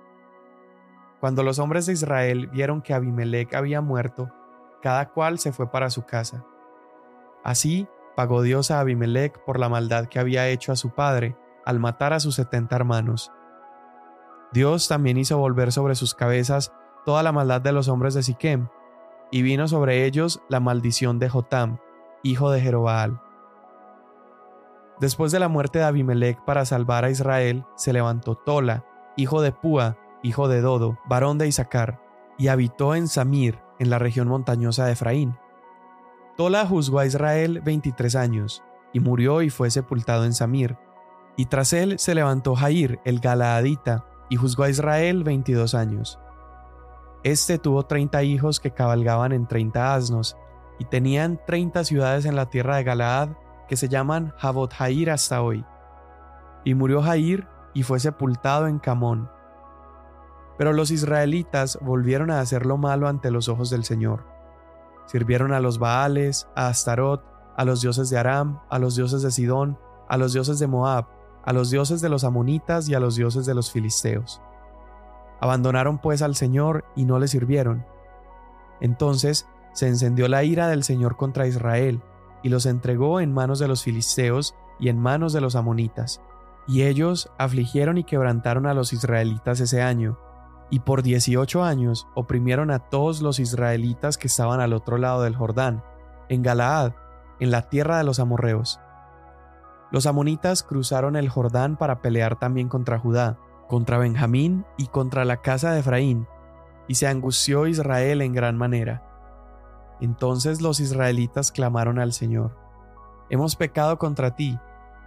Cuando 1.19 1.43
los 1.43 1.59
hombres 1.59 1.85
de 1.85 1.93
Israel 1.93 2.47
vieron 2.47 2.81
que 2.81 2.93
Abimelech 2.93 3.53
había 3.53 3.81
muerto, 3.81 4.31
cada 4.81 5.09
cual 5.09 5.39
se 5.39 5.51
fue 5.51 5.69
para 5.69 5.89
su 5.89 6.05
casa. 6.05 6.45
Así 7.43 7.87
pagó 8.15 8.41
Dios 8.41 8.71
a 8.71 8.79
Abimelech 8.79 9.37
por 9.43 9.59
la 9.59 9.69
maldad 9.69 10.05
que 10.05 10.19
había 10.19 10.47
hecho 10.47 10.71
a 10.71 10.77
su 10.77 10.91
padre 10.91 11.35
al 11.65 11.79
matar 11.79 12.13
a 12.13 12.19
sus 12.19 12.35
setenta 12.35 12.75
hermanos. 12.75 13.31
Dios 14.51 14.87
también 14.87 15.17
hizo 15.17 15.37
volver 15.37 15.71
sobre 15.71 15.95
sus 15.95 16.15
cabezas 16.15 16.73
toda 17.05 17.23
la 17.23 17.31
maldad 17.31 17.61
de 17.61 17.71
los 17.71 17.87
hombres 17.87 18.13
de 18.13 18.23
Siquem, 18.23 18.67
y 19.31 19.41
vino 19.41 19.67
sobre 19.67 20.05
ellos 20.05 20.41
la 20.49 20.59
maldición 20.59 21.19
de 21.19 21.29
Jotam, 21.29 21.77
hijo 22.23 22.51
de 22.51 22.61
Jerobaal. 22.61 23.21
Después 24.99 25.31
de 25.31 25.39
la 25.39 25.47
muerte 25.47 25.79
de 25.79 25.85
Abimelech 25.85 26.43
para 26.43 26.65
salvar 26.65 27.05
a 27.05 27.09
Israel, 27.09 27.63
se 27.75 27.93
levantó 27.93 28.35
Tola, 28.35 28.85
hijo 29.15 29.41
de 29.41 29.51
Púa, 29.51 29.97
hijo 30.23 30.47
de 30.47 30.61
Dodo, 30.61 30.97
varón 31.07 31.37
de 31.37 31.47
Isaacar, 31.47 32.01
y 32.37 32.47
habitó 32.47 32.95
en 32.95 33.07
Samir, 33.07 33.59
en 33.79 33.89
la 33.89 33.99
región 33.99 34.27
montañosa 34.27 34.85
de 34.85 34.93
Efraín. 34.93 35.37
Tola 36.35 36.65
juzgó 36.65 36.99
a 36.99 37.05
Israel 37.05 37.61
veintitrés 37.61 38.15
años, 38.15 38.63
y 38.91 38.99
murió 38.99 39.41
y 39.41 39.49
fue 39.49 39.71
sepultado 39.71 40.25
en 40.25 40.33
Samir. 40.33 40.77
Y 41.37 41.45
tras 41.45 41.71
él 41.73 41.99
se 41.99 42.15
levantó 42.15 42.55
Jair, 42.55 42.99
el 43.05 43.19
Galaadita, 43.19 44.05
y 44.29 44.35
juzgó 44.35 44.63
a 44.63 44.69
Israel 44.69 45.23
veintidós 45.23 45.75
años. 45.75 46.19
Este 47.23 47.57
tuvo 47.57 47.83
treinta 47.83 48.23
hijos 48.23 48.59
que 48.59 48.71
cabalgaban 48.71 49.33
en 49.33 49.47
treinta 49.47 49.93
asnos, 49.93 50.37
y 50.79 50.85
tenían 50.85 51.39
treinta 51.45 51.83
ciudades 51.83 52.25
en 52.25 52.35
la 52.35 52.49
tierra 52.49 52.77
de 52.77 52.85
Galaad 52.85 53.29
que 53.67 53.75
se 53.75 53.89
llaman 53.89 54.33
Jabot 54.37 54.73
Jair 54.73 55.11
hasta 55.11 55.41
hoy. 55.41 55.65
Y 56.63 56.73
murió 56.73 57.01
Jair 57.01 57.47
y 57.73 57.83
fue 57.83 57.99
sepultado 57.99 58.67
en 58.67 58.79
Camón. 58.79 59.29
Pero 60.57 60.73
los 60.73 60.91
israelitas 60.91 61.77
volvieron 61.81 62.31
a 62.31 62.39
hacer 62.39 62.65
lo 62.65 62.77
malo 62.77 63.07
ante 63.07 63.31
los 63.31 63.49
ojos 63.49 63.69
del 63.69 63.83
Señor. 63.83 64.25
Sirvieron 65.05 65.53
a 65.53 65.59
los 65.59 65.79
Baales, 65.79 66.47
a 66.55 66.67
Astarot, 66.67 67.23
a 67.57 67.65
los 67.65 67.81
dioses 67.81 68.09
de 68.09 68.17
Aram, 68.17 68.61
a 68.69 68.79
los 68.79 68.95
dioses 68.95 69.21
de 69.21 69.31
Sidón, 69.31 69.77
a 70.07 70.17
los 70.17 70.33
dioses 70.33 70.59
de 70.59 70.67
Moab, 70.67 71.07
a 71.43 71.53
los 71.53 71.69
dioses 71.69 72.01
de 72.01 72.09
los 72.09 72.23
amonitas 72.23 72.87
y 72.89 72.95
a 72.95 72.99
los 72.99 73.15
dioses 73.15 73.45
de 73.45 73.53
los 73.53 73.71
filisteos. 73.71 74.41
Abandonaron 75.41 75.99
pues 75.99 76.21
al 76.21 76.35
Señor 76.35 76.85
y 76.95 77.05
no 77.05 77.19
le 77.19 77.27
sirvieron. 77.27 77.85
Entonces 78.81 79.47
se 79.73 79.87
encendió 79.87 80.27
la 80.27 80.43
ira 80.43 80.67
del 80.67 80.83
Señor 80.83 81.15
contra 81.15 81.47
Israel, 81.47 82.01
y 82.41 82.49
los 82.49 82.65
entregó 82.65 83.19
en 83.19 83.33
manos 83.33 83.59
de 83.59 83.67
los 83.67 83.83
filisteos 83.83 84.55
y 84.79 84.89
en 84.89 84.99
manos 84.99 85.33
de 85.33 85.41
los 85.41 85.55
amonitas. 85.55 86.21
Y 86.67 86.83
ellos 86.83 87.31
afligieron 87.37 87.97
y 87.97 88.03
quebrantaron 88.03 88.65
a 88.65 88.73
los 88.73 88.93
israelitas 88.93 89.59
ese 89.59 89.81
año, 89.81 90.17
y 90.69 90.81
por 90.81 91.01
dieciocho 91.01 91.63
años 91.63 92.07
oprimieron 92.15 92.71
a 92.71 92.79
todos 92.79 93.21
los 93.21 93.39
israelitas 93.39 94.17
que 94.17 94.27
estaban 94.27 94.61
al 94.61 94.73
otro 94.73 94.97
lado 94.97 95.23
del 95.23 95.35
Jordán, 95.35 95.83
en 96.29 96.43
Galaad, 96.43 96.93
en 97.39 97.51
la 97.51 97.69
tierra 97.69 97.97
de 97.97 98.03
los 98.03 98.19
amorreos. 98.19 98.79
Los 99.91 100.05
amonitas 100.05 100.61
cruzaron 100.61 101.15
el 101.15 101.29
Jordán 101.29 101.75
para 101.75 102.01
pelear 102.01 102.37
también 102.37 102.69
contra 102.69 102.99
Judá, 102.99 103.39
contra 103.69 103.99
Benjamín 103.99 104.65
y 104.77 104.87
contra 104.87 105.23
la 105.23 105.37
casa 105.37 105.71
de 105.71 105.79
Efraín, 105.79 106.27
y 106.87 106.95
se 106.95 107.07
angustió 107.07 107.67
Israel 107.67 108.21
en 108.21 108.33
gran 108.33 108.57
manera. 108.57 109.05
Entonces 110.01 110.59
los 110.59 110.79
israelitas 110.79 111.51
clamaron 111.51 111.99
al 111.99 112.11
Señor, 112.11 112.57
Hemos 113.29 113.55
pecado 113.55 113.99
contra 113.99 114.35
ti, 114.35 114.57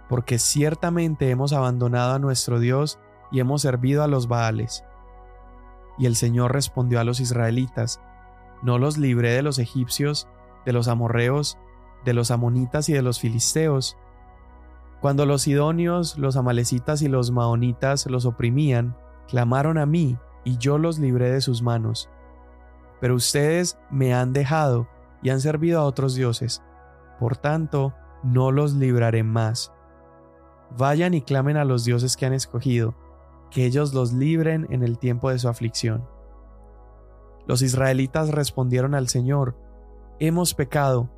porque 0.07 0.39
ciertamente 0.39 1.29
hemos 1.29 1.51
abandonado 1.51 2.13
a 2.13 2.19
nuestro 2.19 2.59
Dios 2.59 2.99
y 3.31 3.41
hemos 3.41 3.61
servido 3.61 4.01
a 4.01 4.07
los 4.07 4.29
Baales. 4.29 4.85
Y 5.97 6.05
el 6.05 6.15
Señor 6.15 6.53
respondió 6.53 7.01
a 7.01 7.03
los 7.03 7.19
israelitas, 7.19 7.99
No 8.61 8.77
los 8.77 8.97
libré 8.97 9.33
de 9.33 9.41
los 9.41 9.59
egipcios, 9.59 10.29
de 10.65 10.71
los 10.71 10.87
amorreos, 10.87 11.57
de 12.05 12.13
los 12.13 12.31
amonitas 12.31 12.87
y 12.87 12.93
de 12.93 13.01
los 13.01 13.19
filisteos, 13.19 13.97
cuando 15.03 15.25
los 15.25 15.41
sidonios, 15.41 16.17
los 16.17 16.37
amalecitas 16.37 17.01
y 17.01 17.09
los 17.09 17.29
maonitas 17.29 18.05
los 18.05 18.25
oprimían, 18.25 18.95
clamaron 19.27 19.77
a 19.77 19.85
mí, 19.85 20.17
y 20.45 20.57
yo 20.59 20.77
los 20.77 20.97
libré 20.97 21.29
de 21.29 21.41
sus 21.41 21.61
manos. 21.61 22.09
Pero 23.01 23.15
ustedes 23.15 23.77
me 23.91 24.13
han 24.13 24.31
dejado 24.31 24.87
y 25.21 25.29
han 25.29 25.41
servido 25.41 25.81
a 25.81 25.83
otros 25.83 26.15
dioses. 26.15 26.63
Por 27.19 27.35
tanto, 27.35 27.93
no 28.23 28.51
los 28.51 28.75
libraré 28.75 29.23
más. 29.23 29.73
Vayan 30.77 31.13
y 31.13 31.21
clamen 31.21 31.57
a 31.57 31.65
los 31.65 31.83
dioses 31.83 32.15
que 32.15 32.25
han 32.25 32.33
escogido, 32.33 32.95
que 33.51 33.65
ellos 33.65 33.93
los 33.93 34.13
libren 34.13 34.67
en 34.69 34.83
el 34.83 34.99
tiempo 34.99 35.31
de 35.31 35.39
su 35.39 35.49
aflicción. 35.49 36.07
Los 37.45 37.61
israelitas 37.61 38.29
respondieron 38.29 38.95
al 38.95 39.09
Señor, 39.09 39.57
Hemos 40.19 40.53
pecado, 40.53 41.09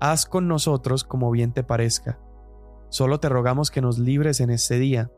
haz 0.00 0.24
con 0.24 0.48
nosotros 0.48 1.04
como 1.04 1.30
bien 1.30 1.52
te 1.52 1.62
parezca. 1.62 2.18
Solo 2.94 3.18
te 3.18 3.28
rogamos 3.28 3.72
que 3.72 3.80
nos 3.80 3.98
libres 3.98 4.38
en 4.38 4.50
este 4.50 4.78
día. 4.78 5.10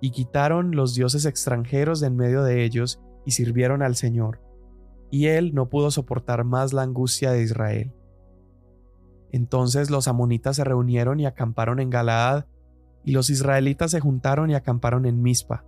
Y 0.00 0.10
quitaron 0.10 0.74
los 0.74 0.96
dioses 0.96 1.26
extranjeros 1.26 2.00
de 2.00 2.08
en 2.08 2.16
medio 2.16 2.42
de 2.42 2.64
ellos 2.64 3.00
y 3.24 3.30
sirvieron 3.30 3.82
al 3.82 3.94
Señor. 3.94 4.40
Y 5.08 5.26
él 5.26 5.54
no 5.54 5.68
pudo 5.68 5.92
soportar 5.92 6.42
más 6.42 6.72
la 6.72 6.82
angustia 6.82 7.30
de 7.30 7.40
Israel. 7.40 7.94
Entonces 9.30 9.90
los 9.90 10.08
amonitas 10.08 10.56
se 10.56 10.64
reunieron 10.64 11.20
y 11.20 11.26
acamparon 11.26 11.78
en 11.78 11.88
Galaad, 11.88 12.46
y 13.04 13.12
los 13.12 13.30
israelitas 13.30 13.92
se 13.92 14.00
juntaron 14.00 14.50
y 14.50 14.56
acamparon 14.56 15.06
en 15.06 15.22
Mizpa. 15.22 15.64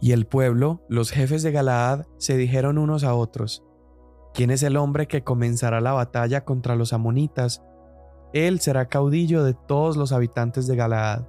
Y 0.00 0.12
el 0.12 0.26
pueblo, 0.26 0.86
los 0.88 1.10
jefes 1.10 1.42
de 1.42 1.52
Galaad, 1.52 2.06
se 2.16 2.38
dijeron 2.38 2.78
unos 2.78 3.04
a 3.04 3.12
otros, 3.12 3.66
¿quién 4.32 4.50
es 4.50 4.62
el 4.62 4.78
hombre 4.78 5.08
que 5.08 5.24
comenzará 5.24 5.82
la 5.82 5.92
batalla 5.92 6.46
contra 6.46 6.74
los 6.74 6.94
amonitas 6.94 7.62
él 8.32 8.60
será 8.60 8.86
caudillo 8.86 9.44
de 9.44 9.54
todos 9.54 9.96
los 9.96 10.12
habitantes 10.12 10.66
de 10.66 10.76
Galaad. 10.76 11.26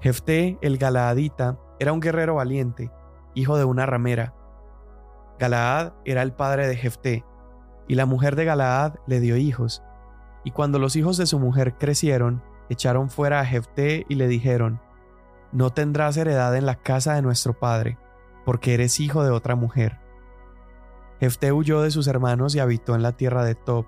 Jefté 0.00 0.58
el 0.62 0.78
Galaadita 0.78 1.58
era 1.78 1.92
un 1.92 2.00
guerrero 2.00 2.34
valiente, 2.34 2.90
hijo 3.34 3.56
de 3.56 3.64
una 3.64 3.86
ramera. 3.86 4.34
Galaad 5.38 5.92
era 6.04 6.22
el 6.22 6.32
padre 6.32 6.66
de 6.66 6.76
Jefté, 6.76 7.24
y 7.88 7.94
la 7.94 8.06
mujer 8.06 8.36
de 8.36 8.44
Galaad 8.44 8.94
le 9.06 9.20
dio 9.20 9.36
hijos. 9.36 9.82
Y 10.44 10.50
cuando 10.50 10.78
los 10.78 10.96
hijos 10.96 11.16
de 11.16 11.26
su 11.26 11.38
mujer 11.38 11.78
crecieron, 11.78 12.42
echaron 12.68 13.10
fuera 13.10 13.40
a 13.40 13.44
Jefté 13.44 14.04
y 14.08 14.16
le 14.16 14.28
dijeron, 14.28 14.80
No 15.52 15.70
tendrás 15.70 16.16
heredad 16.16 16.56
en 16.56 16.66
la 16.66 16.76
casa 16.76 17.14
de 17.14 17.22
nuestro 17.22 17.58
padre, 17.58 17.98
porque 18.44 18.74
eres 18.74 19.00
hijo 19.00 19.24
de 19.24 19.30
otra 19.30 19.54
mujer. 19.54 19.98
Jefté 21.20 21.52
huyó 21.52 21.82
de 21.82 21.92
sus 21.92 22.08
hermanos 22.08 22.54
y 22.54 22.58
habitó 22.58 22.96
en 22.96 23.02
la 23.02 23.12
tierra 23.12 23.44
de 23.44 23.54
Tob, 23.54 23.86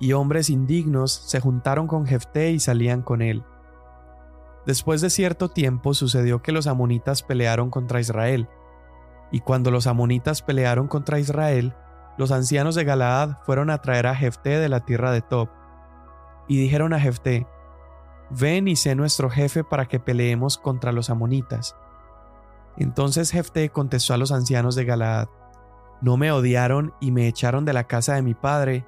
y 0.00 0.12
hombres 0.12 0.50
indignos 0.50 1.12
se 1.12 1.40
juntaron 1.40 1.86
con 1.86 2.06
Jefté 2.06 2.50
y 2.50 2.60
salían 2.60 3.02
con 3.02 3.22
él. 3.22 3.44
Después 4.66 5.00
de 5.00 5.10
cierto 5.10 5.48
tiempo 5.48 5.94
sucedió 5.94 6.42
que 6.42 6.52
los 6.52 6.66
amonitas 6.66 7.22
pelearon 7.22 7.70
contra 7.70 8.00
Israel, 8.00 8.48
y 9.30 9.40
cuando 9.40 9.70
los 9.70 9.86
amonitas 9.86 10.42
pelearon 10.42 10.88
contra 10.88 11.18
Israel, 11.18 11.74
los 12.16 12.32
ancianos 12.32 12.74
de 12.74 12.84
Galaad 12.84 13.38
fueron 13.44 13.70
a 13.70 13.78
traer 13.78 14.06
a 14.06 14.14
Jefté 14.14 14.58
de 14.58 14.68
la 14.68 14.84
tierra 14.84 15.10
de 15.12 15.22
Tob, 15.22 15.48
y 16.48 16.60
dijeron 16.60 16.92
a 16.92 17.00
Jefté, 17.00 17.46
Ven 18.30 18.68
y 18.68 18.76
sé 18.76 18.94
nuestro 18.94 19.30
jefe 19.30 19.64
para 19.64 19.86
que 19.86 20.00
peleemos 20.00 20.58
contra 20.58 20.92
los 20.92 21.08
amonitas. 21.08 21.76
Entonces 22.76 23.30
Jefté 23.30 23.70
contestó 23.70 24.14
a 24.14 24.18
los 24.18 24.32
ancianos 24.32 24.74
de 24.74 24.84
Galaad, 24.84 25.28
No 26.02 26.16
me 26.16 26.30
odiaron 26.30 26.94
y 27.00 27.10
me 27.10 27.26
echaron 27.26 27.64
de 27.64 27.72
la 27.72 27.84
casa 27.84 28.14
de 28.14 28.22
mi 28.22 28.34
padre, 28.34 28.84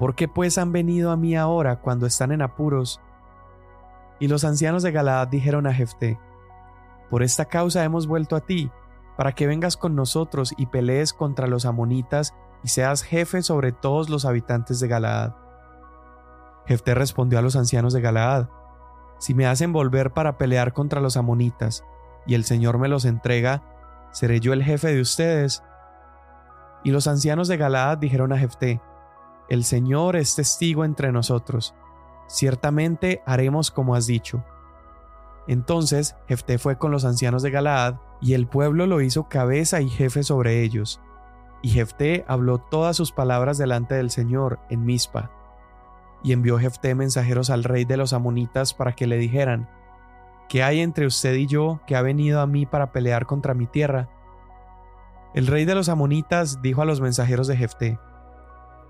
¿Por 0.00 0.14
qué 0.14 0.28
pues 0.28 0.56
han 0.56 0.72
venido 0.72 1.10
a 1.10 1.16
mí 1.18 1.36
ahora 1.36 1.76
cuando 1.76 2.06
están 2.06 2.32
en 2.32 2.40
apuros? 2.40 3.02
Y 4.18 4.28
los 4.28 4.44
ancianos 4.44 4.82
de 4.82 4.92
Galaad 4.92 5.28
dijeron 5.28 5.66
a 5.66 5.74
Jefté, 5.74 6.18
Por 7.10 7.22
esta 7.22 7.44
causa 7.44 7.84
hemos 7.84 8.06
vuelto 8.06 8.34
a 8.34 8.40
ti, 8.40 8.70
para 9.18 9.32
que 9.32 9.46
vengas 9.46 9.76
con 9.76 9.94
nosotros 9.94 10.54
y 10.56 10.64
pelees 10.64 11.12
contra 11.12 11.46
los 11.46 11.66
amonitas 11.66 12.34
y 12.64 12.68
seas 12.68 13.02
jefe 13.02 13.42
sobre 13.42 13.72
todos 13.72 14.08
los 14.08 14.24
habitantes 14.24 14.80
de 14.80 14.88
Galaad. 14.88 15.34
Jefté 16.64 16.94
respondió 16.94 17.38
a 17.38 17.42
los 17.42 17.54
ancianos 17.54 17.92
de 17.92 18.00
Galaad, 18.00 18.48
Si 19.18 19.34
me 19.34 19.46
hacen 19.46 19.70
volver 19.70 20.14
para 20.14 20.38
pelear 20.38 20.72
contra 20.72 21.02
los 21.02 21.18
amonitas, 21.18 21.84
y 22.26 22.36
el 22.36 22.44
Señor 22.44 22.78
me 22.78 22.88
los 22.88 23.04
entrega, 23.04 24.08
¿seré 24.12 24.40
yo 24.40 24.54
el 24.54 24.64
jefe 24.64 24.94
de 24.94 25.02
ustedes? 25.02 25.62
Y 26.84 26.90
los 26.90 27.06
ancianos 27.06 27.48
de 27.48 27.58
Galaad 27.58 27.98
dijeron 27.98 28.32
a 28.32 28.38
Jefté, 28.38 28.80
el 29.50 29.64
Señor 29.64 30.16
es 30.16 30.36
testigo 30.36 30.84
entre 30.84 31.10
nosotros. 31.10 31.74
Ciertamente 32.28 33.20
haremos 33.26 33.72
como 33.72 33.96
has 33.96 34.06
dicho. 34.06 34.44
Entonces 35.48 36.14
Jefté 36.28 36.58
fue 36.58 36.78
con 36.78 36.92
los 36.92 37.04
ancianos 37.04 37.42
de 37.42 37.50
Galaad, 37.50 37.96
y 38.20 38.34
el 38.34 38.46
pueblo 38.46 38.86
lo 38.86 39.00
hizo 39.00 39.28
cabeza 39.28 39.80
y 39.80 39.88
jefe 39.88 40.22
sobre 40.22 40.62
ellos. 40.62 41.00
Y 41.62 41.70
Jefté 41.70 42.24
habló 42.28 42.58
todas 42.58 42.96
sus 42.96 43.10
palabras 43.10 43.58
delante 43.58 43.96
del 43.96 44.10
Señor 44.10 44.60
en 44.70 44.84
Mizpa. 44.84 45.30
Y 46.22 46.32
envió 46.32 46.58
Jefté 46.58 46.94
mensajeros 46.94 47.50
al 47.50 47.64
rey 47.64 47.84
de 47.84 47.96
los 47.96 48.12
amonitas 48.12 48.72
para 48.72 48.92
que 48.92 49.06
le 49.06 49.16
dijeran, 49.16 49.68
¿Qué 50.48 50.62
hay 50.62 50.80
entre 50.80 51.06
usted 51.06 51.34
y 51.34 51.46
yo 51.46 51.80
que 51.86 51.96
ha 51.96 52.02
venido 52.02 52.40
a 52.40 52.46
mí 52.46 52.66
para 52.66 52.92
pelear 52.92 53.26
contra 53.26 53.54
mi 53.54 53.66
tierra? 53.66 54.08
El 55.34 55.46
rey 55.46 55.64
de 55.64 55.74
los 55.74 55.88
amonitas 55.88 56.60
dijo 56.62 56.82
a 56.82 56.84
los 56.84 57.00
mensajeros 57.00 57.46
de 57.46 57.56
Jefté, 57.56 57.98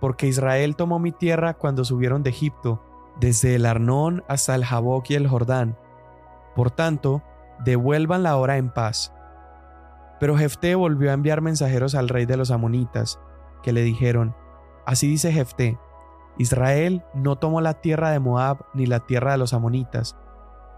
porque 0.01 0.27
Israel 0.27 0.77
tomó 0.77 0.99
mi 0.99 1.13
tierra 1.13 1.55
cuando 1.55 1.85
subieron 1.85 2.23
de 2.23 2.31
Egipto, 2.31 2.83
desde 3.21 3.55
el 3.55 3.67
Arnón 3.67 4.25
hasta 4.29 4.55
el 4.55 4.65
Jaboc 4.65 5.11
y 5.11 5.15
el 5.15 5.29
Jordán. 5.29 5.77
Por 6.55 6.71
tanto, 6.71 7.23
devuelvan 7.65 8.23
la 8.23 8.37
hora 8.37 8.57
en 8.57 8.71
paz. 8.71 9.13
Pero 10.19 10.37
Jefté 10.37 10.75
volvió 10.75 11.11
a 11.11 11.15
enviar 11.15 11.43
mensajeros 11.43 11.95
al 11.95 12.09
rey 12.09 12.27
de 12.27 12.37
los 12.37 12.51
amonitas, 12.51 13.21
que 13.63 13.73
le 13.73 13.83
dijeron, 13.83 14.35
Así 14.87 15.07
dice 15.07 15.33
Jefté, 15.33 15.79
Israel 16.39 17.05
no 17.15 17.37
tomó 17.37 17.61
la 17.61 17.75
tierra 17.75 18.11
de 18.11 18.19
Moab 18.19 18.65
ni 18.73 18.87
la 18.87 19.01
tierra 19.01 19.33
de 19.33 19.39
los 19.39 19.53
amonitas, 19.53 20.17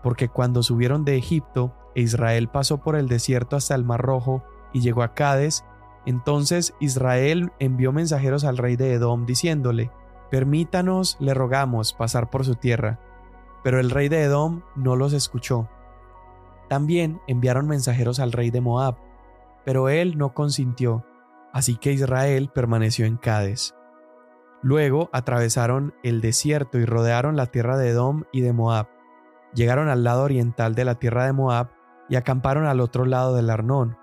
porque 0.03 0.29
cuando 0.29 0.63
subieron 0.63 1.05
de 1.05 1.17
Egipto, 1.17 1.73
e 1.95 2.03
Israel 2.03 2.49
pasó 2.49 2.79
por 2.79 2.97
el 2.97 3.09
desierto 3.09 3.57
hasta 3.57 3.75
el 3.75 3.85
Mar 3.85 4.01
Rojo 4.01 4.43
y 4.73 4.81
llegó 4.81 5.03
a 5.03 5.15
Cades, 5.15 5.65
entonces 6.07 6.75
Israel 6.81 7.53
envió 7.59 7.93
mensajeros 7.93 8.45
al 8.45 8.59
rey 8.59 8.77
de 8.77 8.95
Edom 8.95 9.27
diciéndole, 9.27 9.91
Permítanos, 10.31 11.19
le 11.21 11.35
rogamos, 11.35 11.93
pasar 11.93 12.31
por 12.31 12.45
su 12.47 12.55
tierra. 12.55 12.99
Pero 13.63 13.79
el 13.79 13.91
rey 13.91 14.09
de 14.09 14.23
Edom 14.23 14.63
no 14.75 14.97
los 14.97 15.13
escuchó. 15.13 15.69
También 16.71 17.21
enviaron 17.27 17.69
mensajeros 17.69 18.19
al 18.19 18.33
rey 18.33 18.51
de 18.51 18.63
Moab, 18.63 18.97
pero 19.65 19.91
él 19.91 20.17
no 20.17 20.33
consintió, 20.33 21.05
así 21.53 21.77
que 21.77 21.93
Israel 21.93 22.51
permaneció 22.53 23.05
en 23.05 23.19
Cades. 23.19 23.75
Luego 24.63 25.11
atravesaron 25.13 25.95
el 26.03 26.21
desierto 26.23 26.79
y 26.79 26.87
rodearon 26.87 27.37
la 27.37 27.47
tierra 27.47 27.77
de 27.77 27.91
Edom 27.91 28.25
y 28.33 28.41
de 28.41 28.55
Moab. 28.55 28.89
Llegaron 29.55 29.89
al 29.89 30.03
lado 30.03 30.23
oriental 30.23 30.75
de 30.75 30.87
la 30.87 30.95
tierra 30.95 31.27
de 31.27 31.35
Moab 31.35 31.69
y 32.09 32.17
acamparon 32.17 32.65
al 32.65 32.81
otro 32.81 33.05
lado 33.05 33.35
del 33.35 33.51
Arnón, 33.51 33.99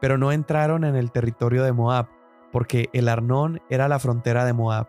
pero 0.00 0.18
no 0.18 0.32
entraron 0.32 0.84
en 0.84 0.96
el 0.96 1.10
territorio 1.10 1.64
de 1.64 1.72
Moab, 1.72 2.08
porque 2.52 2.88
el 2.92 3.08
Arnón 3.08 3.60
era 3.68 3.88
la 3.88 3.98
frontera 3.98 4.44
de 4.44 4.52
Moab. 4.52 4.88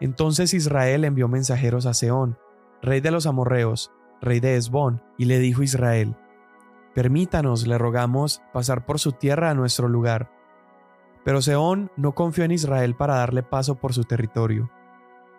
Entonces 0.00 0.54
Israel 0.54 1.04
envió 1.04 1.28
mensajeros 1.28 1.86
a 1.86 1.94
Seón, 1.94 2.38
rey 2.80 3.00
de 3.00 3.10
los 3.10 3.26
amorreos, 3.26 3.92
rey 4.20 4.40
de 4.40 4.56
Esbón, 4.56 5.02
y 5.18 5.26
le 5.26 5.38
dijo 5.38 5.62
Israel, 5.62 6.16
Permítanos, 6.94 7.66
le 7.66 7.78
rogamos, 7.78 8.42
pasar 8.52 8.84
por 8.84 8.98
su 8.98 9.12
tierra 9.12 9.50
a 9.50 9.54
nuestro 9.54 9.88
lugar. 9.88 10.30
Pero 11.24 11.40
Seón 11.40 11.90
no 11.96 12.14
confió 12.14 12.44
en 12.44 12.50
Israel 12.50 12.94
para 12.94 13.14
darle 13.14 13.42
paso 13.42 13.76
por 13.76 13.94
su 13.94 14.04
territorio. 14.04 14.70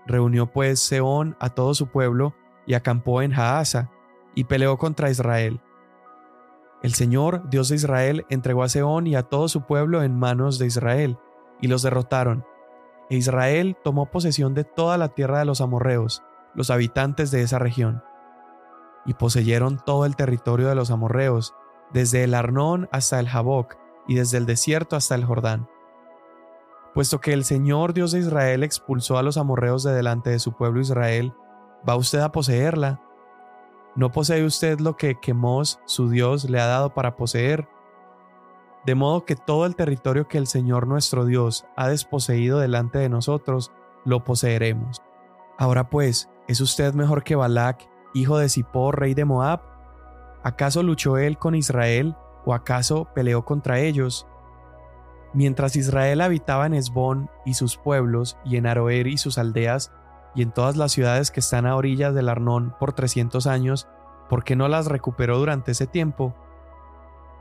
Reunió 0.08 0.48
pues 0.48 0.80
Seón 0.80 1.36
a 1.40 1.50
todo 1.50 1.74
su 1.76 1.88
pueblo 1.88 2.34
y 2.66 2.74
acampó 2.74 3.22
en 3.22 3.34
Jaasa, 3.34 3.92
y 4.36 4.46
peleó 4.46 4.78
contra 4.78 5.10
Israel. 5.12 5.62
El 6.84 6.94
Señor, 6.94 7.50
Dios 7.50 7.70
de 7.70 7.76
Israel, 7.76 8.26
entregó 8.30 8.62
a 8.62 8.70
Seón 8.70 9.08
y 9.08 9.16
a 9.16 9.24
todo 9.24 9.48
su 9.48 9.62
pueblo 9.62 10.04
en 10.04 10.20
manos 10.20 10.60
de 10.60 10.68
Israel, 10.68 11.18
y 11.62 11.68
los 11.68 11.82
derrotaron. 11.82 12.46
E 13.10 13.16
Israel 13.16 13.78
tomó 13.86 14.12
posesión 14.12 14.54
de 14.54 14.66
toda 14.66 14.98
la 14.98 15.08
tierra 15.08 15.40
de 15.40 15.46
los 15.46 15.62
amorreos, 15.62 16.24
los 16.54 16.70
habitantes 16.70 17.32
de 17.32 17.42
esa 17.42 17.58
región. 17.58 18.04
Y 19.06 19.14
poseyeron 19.14 19.78
todo 19.78 20.06
el 20.06 20.18
territorio 20.18 20.68
de 20.68 20.76
los 20.76 20.92
amorreos, 20.92 21.56
desde 21.94 22.26
el 22.26 22.34
Arnón 22.34 22.90
hasta 22.92 23.18
el 23.22 23.30
Jaboc, 23.30 23.78
y 24.06 24.16
desde 24.16 24.38
el 24.38 24.46
desierto 24.46 24.98
hasta 24.98 25.16
el 25.16 25.24
Jordán. 25.24 25.70
Puesto 26.94 27.22
que 27.22 27.32
el 27.32 27.46
Señor 27.46 27.94
Dios 27.94 28.12
de 28.12 28.20
Israel 28.20 28.62
expulsó 28.62 29.18
a 29.18 29.24
los 29.24 29.38
amorreos 29.38 29.84
de 29.84 29.94
delante 29.94 30.32
de 30.32 30.40
su 30.40 30.52
pueblo 30.52 30.82
Israel, 30.82 31.34
¿va 31.88 31.96
usted 31.96 32.20
a 32.20 32.34
poseerla? 32.34 33.02
¿No 33.96 34.12
posee 34.12 34.44
usted 34.44 34.80
lo 34.80 34.98
que 34.98 35.20
Quemos, 35.20 35.80
su 35.86 36.10
Dios, 36.10 36.50
le 36.50 36.60
ha 36.60 36.66
dado 36.66 36.94
para 36.94 37.16
poseer? 37.16 37.68
De 38.86 38.96
modo 38.96 39.24
que 39.24 39.36
todo 39.36 39.66
el 39.66 39.76
territorio 39.76 40.28
que 40.28 40.40
el 40.40 40.48
Señor 40.48 40.88
nuestro 40.88 41.26
Dios 41.26 41.66
ha 41.76 41.88
desposeído 41.88 42.60
delante 42.60 42.98
de 42.98 43.10
nosotros, 43.10 43.72
lo 44.04 44.24
poseeremos. 44.24 45.02
Ahora 45.58 45.90
pues, 45.90 46.30
¿es 46.48 46.60
usted 46.60 46.94
mejor 46.94 47.24
que 47.24 47.36
Balac, 47.36 47.88
hijo 48.14 48.38
de 48.40 48.50
Zippor, 48.50 49.00
rey 49.00 49.14
de 49.14 49.26
Moab? 49.26 49.62
¿Acaso 50.44 50.82
luchó 50.84 51.18
él 51.18 51.38
con 51.38 51.54
Israel 51.54 52.16
o 52.46 52.54
acaso 52.54 53.08
peleó 53.14 53.46
contra 53.46 53.80
ellos? 53.80 54.28
Mientras 55.34 55.76
Israel 55.76 56.22
habitaba 56.22 56.66
en 56.66 56.74
Esbón 56.74 57.30
y 57.46 57.54
sus 57.54 57.78
pueblos, 57.78 58.38
y 58.44 58.58
en 58.58 58.68
Aroer 58.68 59.08
y 59.08 59.18
sus 59.18 59.38
aldeas, 59.38 59.92
y 60.36 60.42
en 60.42 60.52
todas 60.52 60.78
las 60.78 60.92
ciudades 60.92 61.32
que 61.32 61.40
están 61.40 61.66
a 61.66 61.76
orillas 61.76 62.14
del 62.14 62.30
Arnón 62.30 62.76
por 62.80 62.94
trescientos 62.94 63.48
años, 63.48 63.88
¿por 64.30 64.44
qué 64.44 64.56
no 64.56 64.68
las 64.68 64.88
recuperó 64.88 65.38
durante 65.38 65.72
ese 65.72 65.88
tiempo? 65.88 66.36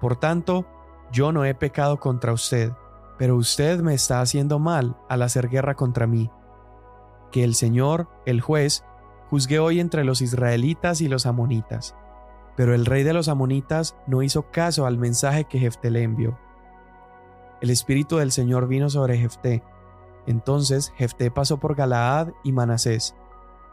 Por 0.01 0.17
tanto, 0.17 0.67
yo 1.11 1.33
no 1.33 1.45
he 1.45 1.55
pecado 1.55 2.01
contra 2.01 2.33
usted, 2.33 2.73
pero 3.19 3.37
usted 3.37 3.81
me 3.81 3.95
está 3.95 4.21
haciendo 4.21 4.59
mal 4.59 4.97
al 5.09 5.23
hacer 5.23 5.49
guerra 5.49 5.75
contra 5.75 6.07
mí. 6.07 6.31
Que 7.31 7.45
el 7.45 7.55
Señor, 7.55 8.09
el 8.27 8.41
juez, 8.41 8.85
juzgue 9.31 9.59
hoy 9.59 9.81
entre 9.81 10.05
los 10.05 10.21
israelitas 10.21 11.01
y 11.01 11.09
los 11.09 11.25
amonitas. 11.25 11.95
Pero 12.57 12.75
el 12.75 12.85
rey 12.85 13.03
de 13.03 13.15
los 13.15 13.29
amonitas 13.29 13.97
no 14.07 14.23
hizo 14.23 14.51
caso 14.51 14.85
al 14.85 14.99
mensaje 14.99 15.45
que 15.45 15.59
Jefté 15.59 15.91
le 15.91 16.03
envió. 16.03 16.39
El 17.63 17.71
espíritu 17.71 18.17
del 18.17 18.33
Señor 18.33 18.69
vino 18.69 18.91
sobre 18.91 19.17
Jefté, 19.17 19.63
entonces 20.27 20.93
Jefté 20.97 21.31
pasó 21.31 21.59
por 21.59 21.75
Galaad 21.75 22.29
y 22.45 22.53
Manasés. 22.53 23.17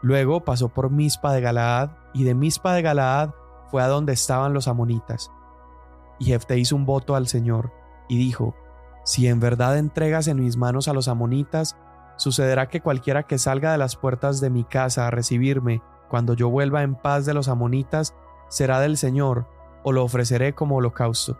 Luego 0.02 0.44
pasó 0.44 0.68
por 0.68 0.90
Mispa 0.90 1.32
de 1.32 1.40
Galaad, 1.40 1.90
y 2.14 2.24
de 2.24 2.34
Mispa 2.34 2.74
de 2.74 2.82
Galaad 2.82 3.30
fue 3.70 3.82
a 3.82 3.88
donde 3.88 4.12
estaban 4.12 4.52
los 4.54 4.66
amonitas. 4.66 5.30
Y 6.18 6.26
Jefté 6.26 6.58
hizo 6.58 6.74
un 6.74 6.86
voto 6.86 7.14
al 7.14 7.28
Señor, 7.28 7.72
y 8.08 8.18
dijo, 8.18 8.54
Si 9.04 9.28
en 9.28 9.40
verdad 9.40 9.78
entregas 9.78 10.26
en 10.26 10.40
mis 10.40 10.56
manos 10.56 10.88
a 10.88 10.92
los 10.92 11.08
amonitas, 11.08 11.76
sucederá 12.16 12.68
que 12.68 12.80
cualquiera 12.80 13.22
que 13.22 13.38
salga 13.38 13.72
de 13.72 13.78
las 13.78 13.96
puertas 13.96 14.40
de 14.40 14.50
mi 14.50 14.64
casa 14.64 15.06
a 15.06 15.10
recibirme, 15.10 15.82
cuando 16.08 16.34
yo 16.34 16.50
vuelva 16.50 16.82
en 16.82 16.96
paz 16.96 17.24
de 17.24 17.34
los 17.34 17.48
amonitas, 17.48 18.14
será 18.48 18.80
del 18.80 18.96
Señor, 18.96 19.46
o 19.82 19.92
lo 19.92 20.02
ofreceré 20.02 20.54
como 20.54 20.76
holocausto. 20.76 21.38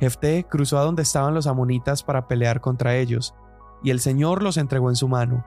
Jefté 0.00 0.44
cruzó 0.44 0.78
a 0.78 0.82
donde 0.82 1.02
estaban 1.02 1.34
los 1.34 1.46
amonitas 1.46 2.02
para 2.02 2.26
pelear 2.26 2.60
contra 2.60 2.96
ellos, 2.96 3.34
y 3.84 3.90
el 3.90 4.00
Señor 4.00 4.42
los 4.42 4.56
entregó 4.56 4.88
en 4.88 4.96
su 4.96 5.08
mano. 5.08 5.44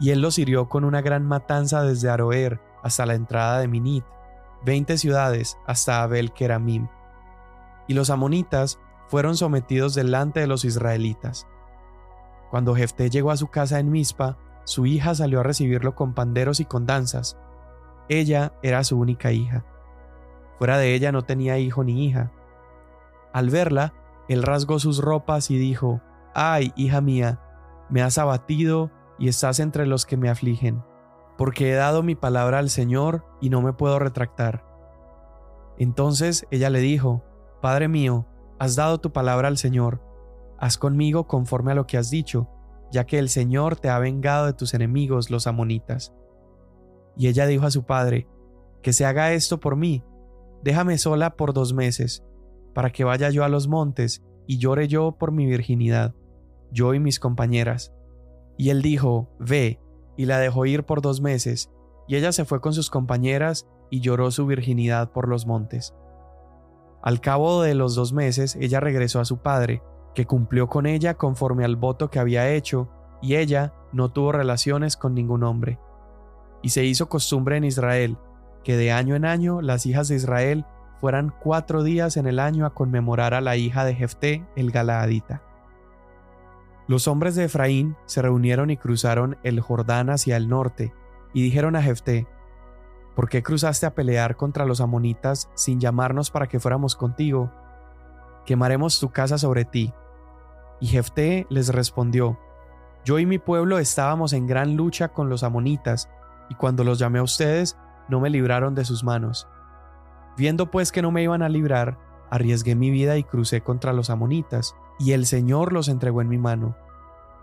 Y 0.00 0.10
él 0.10 0.22
los 0.22 0.38
hirió 0.38 0.68
con 0.68 0.84
una 0.84 1.02
gran 1.02 1.26
matanza 1.26 1.82
desde 1.82 2.08
Aroer 2.08 2.60
hasta 2.82 3.04
la 3.04 3.14
entrada 3.14 3.60
de 3.60 3.68
Minit, 3.68 4.04
veinte 4.64 4.96
ciudades 4.96 5.58
hasta 5.66 6.02
Abel 6.02 6.32
Keramim. 6.32 6.88
Y 7.86 7.94
los 7.94 8.08
amonitas 8.08 8.80
fueron 9.08 9.36
sometidos 9.36 9.94
delante 9.94 10.40
de 10.40 10.46
los 10.46 10.64
israelitas. 10.64 11.46
Cuando 12.50 12.74
Jefté 12.74 13.10
llegó 13.10 13.30
a 13.30 13.36
su 13.36 13.48
casa 13.48 13.78
en 13.78 13.90
Mizpa, 13.90 14.38
su 14.64 14.86
hija 14.86 15.14
salió 15.14 15.40
a 15.40 15.42
recibirlo 15.42 15.94
con 15.94 16.14
panderos 16.14 16.60
y 16.60 16.64
con 16.64 16.86
danzas. 16.86 17.38
Ella 18.08 18.54
era 18.62 18.82
su 18.82 18.98
única 18.98 19.32
hija. 19.32 19.64
Fuera 20.58 20.78
de 20.78 20.94
ella 20.94 21.12
no 21.12 21.22
tenía 21.22 21.58
hijo 21.58 21.84
ni 21.84 22.06
hija. 22.06 22.32
Al 23.34 23.50
verla, 23.50 23.92
él 24.28 24.42
rasgó 24.42 24.78
sus 24.78 25.02
ropas 25.02 25.50
y 25.50 25.58
dijo, 25.58 26.00
Ay, 26.34 26.72
hija 26.76 27.00
mía, 27.00 27.40
me 27.90 28.02
has 28.02 28.18
abatido 28.18 28.90
y 29.18 29.28
estás 29.28 29.60
entre 29.60 29.86
los 29.86 30.06
que 30.06 30.16
me 30.16 30.28
afligen, 30.28 30.82
porque 31.36 31.70
he 31.70 31.74
dado 31.74 32.02
mi 32.02 32.14
palabra 32.14 32.58
al 32.58 32.70
Señor 32.70 33.24
y 33.40 33.50
no 33.50 33.62
me 33.62 33.72
puedo 33.72 33.98
retractar. 33.98 34.64
Entonces 35.78 36.46
ella 36.50 36.70
le 36.70 36.80
dijo, 36.80 37.24
Padre 37.60 37.88
mío, 37.88 38.26
has 38.58 38.76
dado 38.76 38.98
tu 38.98 39.12
palabra 39.12 39.48
al 39.48 39.58
Señor, 39.58 40.02
haz 40.58 40.78
conmigo 40.78 41.26
conforme 41.26 41.72
a 41.72 41.74
lo 41.74 41.86
que 41.86 41.96
has 41.98 42.10
dicho, 42.10 42.48
ya 42.90 43.04
que 43.04 43.18
el 43.18 43.28
Señor 43.28 43.76
te 43.76 43.88
ha 43.88 43.98
vengado 43.98 44.46
de 44.46 44.52
tus 44.52 44.74
enemigos 44.74 45.30
los 45.30 45.46
amonitas. 45.46 46.14
Y 47.16 47.28
ella 47.28 47.46
dijo 47.46 47.66
a 47.66 47.70
su 47.70 47.84
padre, 47.84 48.28
Que 48.82 48.92
se 48.92 49.04
haga 49.04 49.32
esto 49.32 49.60
por 49.60 49.76
mí, 49.76 50.04
déjame 50.62 50.98
sola 50.98 51.36
por 51.36 51.52
dos 51.52 51.74
meses, 51.74 52.24
para 52.74 52.90
que 52.90 53.04
vaya 53.04 53.30
yo 53.30 53.44
a 53.44 53.48
los 53.48 53.68
montes 53.68 54.22
y 54.46 54.58
llore 54.58 54.88
yo 54.88 55.12
por 55.18 55.32
mi 55.32 55.46
virginidad 55.46 56.14
yo 56.70 56.94
y 56.94 57.00
mis 57.00 57.20
compañeras. 57.20 57.92
Y 58.56 58.70
él 58.70 58.82
dijo, 58.82 59.30
Ve, 59.38 59.80
y 60.16 60.26
la 60.26 60.38
dejó 60.38 60.66
ir 60.66 60.84
por 60.84 61.00
dos 61.00 61.20
meses, 61.20 61.70
y 62.06 62.16
ella 62.16 62.32
se 62.32 62.44
fue 62.44 62.60
con 62.60 62.72
sus 62.72 62.90
compañeras 62.90 63.68
y 63.90 64.00
lloró 64.00 64.30
su 64.30 64.46
virginidad 64.46 65.12
por 65.12 65.28
los 65.28 65.46
montes. 65.46 65.94
Al 67.02 67.20
cabo 67.20 67.62
de 67.62 67.74
los 67.74 67.94
dos 67.94 68.12
meses 68.12 68.56
ella 68.60 68.80
regresó 68.80 69.20
a 69.20 69.24
su 69.24 69.38
padre, 69.38 69.82
que 70.14 70.26
cumplió 70.26 70.68
con 70.68 70.86
ella 70.86 71.14
conforme 71.14 71.64
al 71.64 71.76
voto 71.76 72.10
que 72.10 72.18
había 72.18 72.50
hecho, 72.50 72.90
y 73.22 73.36
ella 73.36 73.72
no 73.92 74.10
tuvo 74.10 74.32
relaciones 74.32 74.96
con 74.96 75.14
ningún 75.14 75.44
hombre. 75.44 75.78
Y 76.62 76.70
se 76.70 76.84
hizo 76.84 77.08
costumbre 77.08 77.56
en 77.56 77.64
Israel, 77.64 78.18
que 78.64 78.76
de 78.76 78.90
año 78.90 79.14
en 79.14 79.24
año 79.24 79.62
las 79.62 79.86
hijas 79.86 80.08
de 80.08 80.16
Israel 80.16 80.66
fueran 81.00 81.32
cuatro 81.40 81.84
días 81.84 82.16
en 82.16 82.26
el 82.26 82.40
año 82.40 82.66
a 82.66 82.74
conmemorar 82.74 83.34
a 83.34 83.40
la 83.40 83.56
hija 83.56 83.84
de 83.84 83.94
Jefté 83.94 84.44
el 84.56 84.72
Galaadita. 84.72 85.42
Los 86.88 87.06
hombres 87.06 87.34
de 87.34 87.44
Efraín 87.44 87.96
se 88.06 88.22
reunieron 88.22 88.70
y 88.70 88.78
cruzaron 88.78 89.36
el 89.42 89.60
Jordán 89.60 90.08
hacia 90.08 90.38
el 90.38 90.48
norte, 90.48 90.94
y 91.34 91.42
dijeron 91.42 91.76
a 91.76 91.82
Jefté, 91.82 92.26
¿Por 93.14 93.28
qué 93.28 93.42
cruzaste 93.42 93.84
a 93.84 93.94
pelear 93.94 94.36
contra 94.36 94.64
los 94.64 94.80
amonitas 94.80 95.50
sin 95.54 95.80
llamarnos 95.80 96.30
para 96.30 96.46
que 96.46 96.60
fuéramos 96.60 96.96
contigo? 96.96 97.52
Quemaremos 98.46 99.00
tu 99.00 99.10
casa 99.10 99.36
sobre 99.36 99.66
ti. 99.66 99.92
Y 100.80 100.86
Jefté 100.86 101.46
les 101.50 101.68
respondió, 101.74 102.38
Yo 103.04 103.18
y 103.18 103.26
mi 103.26 103.38
pueblo 103.38 103.78
estábamos 103.78 104.32
en 104.32 104.46
gran 104.46 104.76
lucha 104.76 105.08
con 105.08 105.28
los 105.28 105.42
amonitas, 105.42 106.08
y 106.48 106.54
cuando 106.54 106.84
los 106.84 106.98
llamé 106.98 107.18
a 107.18 107.24
ustedes, 107.24 107.76
no 108.08 108.20
me 108.20 108.30
libraron 108.30 108.74
de 108.74 108.86
sus 108.86 109.04
manos. 109.04 109.46
Viendo 110.38 110.70
pues 110.70 110.90
que 110.90 111.02
no 111.02 111.10
me 111.10 111.22
iban 111.22 111.42
a 111.42 111.50
librar, 111.50 111.98
arriesgué 112.30 112.74
mi 112.74 112.90
vida 112.90 113.16
y 113.16 113.24
crucé 113.24 113.60
contra 113.60 113.92
los 113.92 114.10
amonitas, 114.10 114.74
y 114.98 115.12
el 115.12 115.26
Señor 115.26 115.72
los 115.72 115.88
entregó 115.88 116.22
en 116.22 116.28
mi 116.28 116.38
mano. 116.38 116.76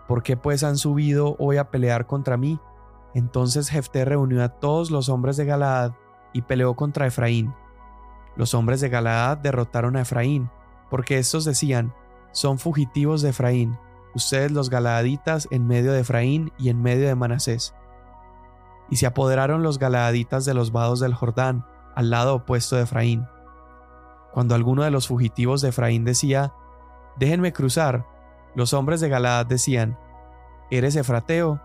¿Por 0.06 0.22
qué 0.22 0.36
pues 0.36 0.62
han 0.62 0.76
subido 0.76 1.36
hoy 1.38 1.56
a 1.56 1.70
pelear 1.70 2.06
contra 2.06 2.36
mí? 2.36 2.60
Entonces 3.14 3.68
Jefté 3.70 4.04
reunió 4.04 4.44
a 4.44 4.48
todos 4.48 4.90
los 4.90 5.08
hombres 5.08 5.36
de 5.36 5.46
Galaad 5.46 5.92
y 6.32 6.42
peleó 6.42 6.74
contra 6.74 7.06
Efraín. 7.06 7.54
Los 8.36 8.54
hombres 8.54 8.80
de 8.80 8.88
Galaad 8.88 9.38
derrotaron 9.38 9.96
a 9.96 10.02
Efraín, 10.02 10.50
porque 10.90 11.18
estos 11.18 11.44
decían, 11.44 11.94
son 12.32 12.58
fugitivos 12.58 13.22
de 13.22 13.30
Efraín, 13.30 13.78
ustedes 14.14 14.52
los 14.52 14.70
galaaditas 14.70 15.48
en 15.50 15.66
medio 15.66 15.92
de 15.92 16.00
Efraín 16.00 16.52
y 16.58 16.68
en 16.68 16.82
medio 16.82 17.06
de 17.08 17.14
Manasés. 17.14 17.74
Y 18.90 18.96
se 18.96 19.06
apoderaron 19.06 19.62
los 19.62 19.78
galaaditas 19.78 20.44
de 20.44 20.54
los 20.54 20.70
vados 20.70 21.00
del 21.00 21.14
Jordán, 21.14 21.66
al 21.94 22.10
lado 22.10 22.34
opuesto 22.34 22.76
de 22.76 22.82
Efraín. 22.82 23.26
Cuando 24.36 24.54
alguno 24.54 24.82
de 24.82 24.90
los 24.90 25.08
fugitivos 25.08 25.62
de 25.62 25.70
Efraín 25.70 26.04
decía, 26.04 26.52
Déjenme 27.16 27.54
cruzar, 27.54 28.06
los 28.54 28.74
hombres 28.74 29.00
de 29.00 29.08
Galaad 29.08 29.46
decían, 29.46 29.98
¿Eres 30.70 30.94
Efrateo? 30.94 31.62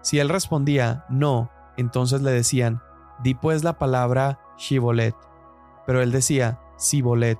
Si 0.00 0.18
él 0.18 0.30
respondía, 0.30 1.04
No, 1.10 1.50
entonces 1.76 2.22
le 2.22 2.30
decían, 2.30 2.80
Di 3.22 3.34
pues 3.34 3.64
la 3.64 3.76
palabra 3.76 4.40
Shibolet. 4.56 5.14
Pero 5.86 6.00
él 6.00 6.10
decía, 6.10 6.58
Sibolet, 6.78 7.38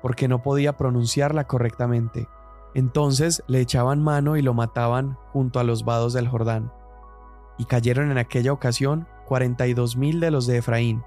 porque 0.00 0.26
no 0.26 0.40
podía 0.40 0.78
pronunciarla 0.78 1.46
correctamente. 1.46 2.30
Entonces 2.72 3.44
le 3.46 3.60
echaban 3.60 4.02
mano 4.02 4.38
y 4.38 4.42
lo 4.42 4.54
mataban 4.54 5.18
junto 5.34 5.60
a 5.60 5.64
los 5.64 5.84
vados 5.84 6.14
del 6.14 6.28
Jordán. 6.28 6.72
Y 7.58 7.66
cayeron 7.66 8.10
en 8.10 8.16
aquella 8.16 8.54
ocasión 8.54 9.06
cuarenta 9.26 9.66
y 9.66 9.74
dos 9.74 9.98
mil 9.98 10.18
de 10.18 10.30
los 10.30 10.46
de 10.46 10.56
Efraín, 10.56 11.04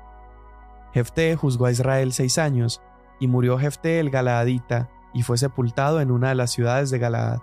Jefté 0.95 1.35
juzgó 1.35 1.65
a 1.65 1.71
Israel 1.71 2.13
seis 2.13 2.37
años, 2.37 2.81
y 3.19 3.27
murió 3.27 3.59
Jefté 3.59 3.99
el 3.99 4.09
Galaadita, 4.09 4.89
y 5.13 5.23
fue 5.23 5.37
sepultado 5.37 5.99
en 5.99 6.09
una 6.09 6.29
de 6.29 6.35
las 6.35 6.51
ciudades 6.51 6.89
de 6.89 6.99
Galaad. 6.99 7.39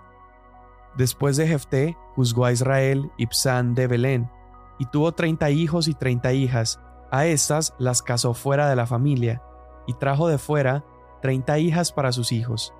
Después 0.97 1.37
de 1.37 1.47
Jefté 1.47 1.95
juzgó 2.15 2.45
a 2.45 2.51
Israel 2.51 3.11
Ibsán 3.17 3.75
de 3.75 3.85
Belén, 3.85 4.31
y 4.79 4.87
tuvo 4.87 5.11
treinta 5.11 5.51
hijos 5.51 5.87
y 5.87 5.93
treinta 5.93 6.33
hijas. 6.33 6.81
A 7.11 7.27
estas 7.27 7.75
las 7.77 8.01
casó 8.01 8.33
fuera 8.33 8.67
de 8.67 8.75
la 8.75 8.87
familia, 8.87 9.43
y 9.85 9.93
trajo 9.93 10.27
de 10.27 10.39
fuera 10.39 10.83
treinta 11.21 11.59
hijas 11.59 11.91
para 11.91 12.11
sus 12.11 12.31
hijos. 12.31 12.73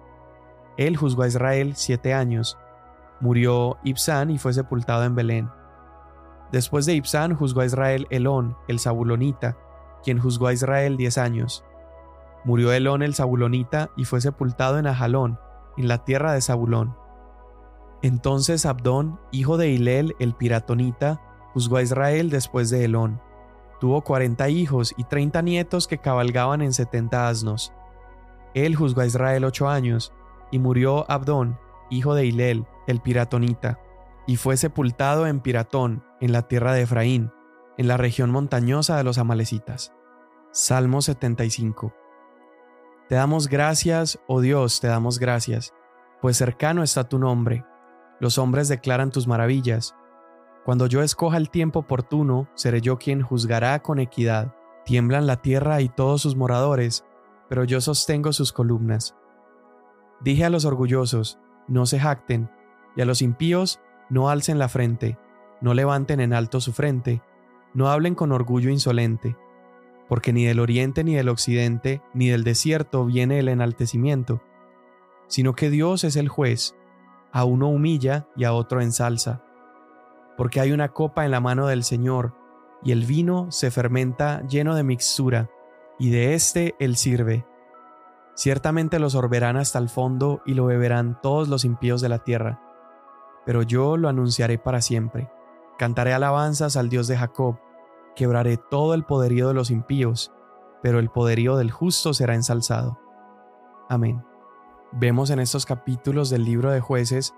Él 0.77 0.97
juzgó 0.97 1.21
a 1.21 1.27
Israel 1.27 1.73
siete 1.75 2.15
años. 2.15 2.57
Murió 3.19 3.77
Ibsán 3.83 4.31
y 4.31 4.39
fue 4.39 4.53
sepultado 4.53 5.03
en 5.03 5.13
Belén. 5.13 5.51
Después 6.51 6.87
de 6.87 6.95
Ibsán 6.95 7.35
juzgó 7.35 7.61
a 7.61 7.65
Israel 7.65 8.07
Elón, 8.09 8.57
el 8.67 8.79
Zabulonita, 8.79 9.55
quien 10.03 10.19
juzgó 10.19 10.47
a 10.47 10.53
Israel 10.53 10.97
diez 10.97 11.17
años. 11.17 11.63
Murió 12.43 12.73
Elón 12.73 13.01
el 13.01 13.15
Zabulonita 13.15 13.89
y 13.95 14.05
fue 14.05 14.21
sepultado 14.21 14.77
en 14.77 14.87
Ajalón, 14.87 15.39
en 15.77 15.87
la 15.87 16.03
tierra 16.03 16.33
de 16.33 16.41
Zabulón. 16.41 16.95
Entonces 18.01 18.65
Abdón, 18.65 19.19
hijo 19.31 19.57
de 19.57 19.69
Hilel 19.69 20.15
el 20.19 20.35
Piratonita, 20.35 21.21
juzgó 21.53 21.77
a 21.77 21.81
Israel 21.81 22.29
después 22.29 22.69
de 22.69 22.83
Elón. 22.83 23.21
Tuvo 23.79 24.01
cuarenta 24.01 24.49
hijos 24.49 24.93
y 24.97 25.05
treinta 25.05 25.41
nietos 25.41 25.87
que 25.87 25.97
cabalgaban 25.97 26.61
en 26.61 26.73
setenta 26.73 27.29
asnos. 27.29 27.73
Él 28.53 28.75
juzgó 28.75 29.01
a 29.01 29.05
Israel 29.05 29.45
ocho 29.45 29.69
años, 29.69 30.13
y 30.51 30.59
murió 30.59 31.09
Abdón, 31.09 31.57
hijo 31.89 32.13
de 32.13 32.25
Hilel 32.25 32.67
el 32.87 32.99
Piratonita, 33.01 33.79
y 34.27 34.35
fue 34.35 34.57
sepultado 34.57 35.25
en 35.27 35.39
Piratón, 35.39 36.03
en 36.21 36.31
la 36.31 36.43
tierra 36.43 36.73
de 36.73 36.83
Efraín, 36.83 37.31
en 37.77 37.87
la 37.87 37.97
región 37.97 38.29
montañosa 38.31 38.97
de 38.97 39.03
los 39.03 39.17
amalecitas. 39.17 39.93
Salmo 40.51 41.01
75. 41.01 41.93
Te 43.09 43.15
damos 43.15 43.47
gracias, 43.47 44.19
oh 44.27 44.41
Dios, 44.41 44.79
te 44.79 44.87
damos 44.87 45.19
gracias, 45.19 45.73
pues 46.21 46.37
cercano 46.37 46.83
está 46.83 47.09
tu 47.09 47.19
nombre. 47.19 47.65
Los 48.19 48.37
hombres 48.37 48.67
declaran 48.67 49.11
tus 49.11 49.27
maravillas. 49.27 49.95
Cuando 50.63 50.87
yo 50.87 51.01
escoja 51.01 51.37
el 51.37 51.49
tiempo 51.49 51.79
oportuno, 51.79 52.47
seré 52.53 52.79
yo 52.79 52.97
quien 52.97 53.21
juzgará 53.21 53.81
con 53.81 53.99
equidad. 53.99 54.55
Tiemblan 54.85 55.27
la 55.27 55.41
tierra 55.41 55.81
y 55.81 55.89
todos 55.89 56.21
sus 56.21 56.35
moradores, 56.35 57.05
pero 57.49 57.65
yo 57.65 57.81
sostengo 57.81 58.31
sus 58.31 58.53
columnas. 58.53 59.15
Dije 60.21 60.45
a 60.45 60.49
los 60.49 60.63
orgullosos, 60.65 61.39
no 61.67 61.85
se 61.85 61.99
jacten, 61.99 62.49
y 62.95 63.01
a 63.01 63.05
los 63.05 63.21
impíos, 63.21 63.81
no 64.09 64.29
alcen 64.29 64.59
la 64.59 64.69
frente, 64.69 65.17
no 65.61 65.73
levanten 65.73 66.19
en 66.19 66.33
alto 66.33 66.61
su 66.61 66.71
frente, 66.71 67.21
no 67.73 67.89
hablen 67.89 68.15
con 68.15 68.31
orgullo 68.31 68.69
insolente, 68.69 69.35
porque 70.07 70.33
ni 70.33 70.45
del 70.45 70.59
oriente 70.59 71.03
ni 71.03 71.15
del 71.15 71.29
occidente 71.29 72.01
ni 72.13 72.29
del 72.29 72.43
desierto 72.43 73.05
viene 73.05 73.39
el 73.39 73.47
enaltecimiento, 73.47 74.41
sino 75.27 75.53
que 75.53 75.69
Dios 75.69 76.03
es 76.03 76.15
el 76.15 76.29
juez, 76.29 76.75
a 77.31 77.45
uno 77.45 77.69
humilla 77.69 78.27
y 78.35 78.43
a 78.43 78.53
otro 78.53 78.81
ensalza. 78.81 79.43
Porque 80.37 80.59
hay 80.59 80.71
una 80.71 80.89
copa 80.89 81.25
en 81.25 81.31
la 81.31 81.39
mano 81.39 81.67
del 81.67 81.83
Señor, 81.83 82.35
y 82.83 82.91
el 82.91 83.05
vino 83.05 83.51
se 83.51 83.71
fermenta 83.71 84.45
lleno 84.47 84.75
de 84.75 84.83
mixtura, 84.83 85.49
y 85.97 86.09
de 86.09 86.33
éste 86.33 86.75
él 86.79 86.95
sirve. 86.95 87.45
Ciertamente 88.35 88.99
lo 88.99 89.09
sorberán 89.09 89.57
hasta 89.57 89.79
el 89.79 89.89
fondo 89.89 90.41
y 90.45 90.53
lo 90.53 90.65
beberán 90.65 91.19
todos 91.21 91.47
los 91.47 91.65
impíos 91.65 92.01
de 92.01 92.09
la 92.09 92.19
tierra, 92.19 92.61
pero 93.45 93.61
yo 93.61 93.95
lo 93.95 94.09
anunciaré 94.09 94.57
para 94.57 94.81
siempre. 94.81 95.29
Cantaré 95.77 96.13
alabanzas 96.13 96.77
al 96.77 96.89
Dios 96.89 97.07
de 97.07 97.17
Jacob, 97.17 97.59
quebraré 98.15 98.57
todo 98.57 98.93
el 98.93 99.03
poderío 99.03 99.47
de 99.47 99.53
los 99.53 99.71
impíos, 99.71 100.31
pero 100.81 100.99
el 100.99 101.09
poderío 101.09 101.55
del 101.57 101.71
justo 101.71 102.13
será 102.13 102.35
ensalzado. 102.35 102.99
Amén. 103.89 104.23
Vemos 104.91 105.29
en 105.29 105.39
estos 105.39 105.65
capítulos 105.65 106.29
del 106.29 106.45
libro 106.45 106.71
de 106.71 106.79
jueces 106.79 107.33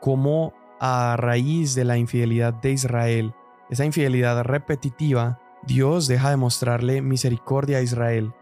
cómo 0.00 0.52
a 0.80 1.16
raíz 1.16 1.74
de 1.74 1.84
la 1.84 1.96
infidelidad 1.96 2.54
de 2.54 2.72
Israel, 2.72 3.34
esa 3.70 3.84
infidelidad 3.84 4.42
repetitiva, 4.42 5.38
Dios 5.62 6.06
deja 6.06 6.30
de 6.30 6.36
mostrarle 6.36 7.02
misericordia 7.02 7.78
a 7.78 7.82
Israel. 7.82 8.34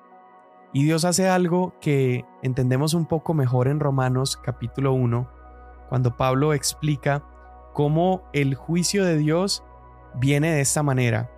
Y 0.73 0.85
Dios 0.85 1.05
hace 1.05 1.29
algo 1.29 1.75
que 1.81 2.25
entendemos 2.43 2.95
un 2.95 3.07
poco 3.07 3.35
mejor 3.35 3.69
en 3.69 3.81
Romanos 3.81 4.37
capítulo 4.37 4.93
1, 4.93 5.29
cuando 5.89 6.17
Pablo 6.17 6.53
explica 6.53 7.23
cómo 7.75 8.23
el 8.33 8.55
juicio 8.55 9.05
de 9.05 9.19
Dios 9.19 9.63
viene 10.15 10.53
de 10.53 10.63
esta 10.63 10.83
manera. 10.83 11.31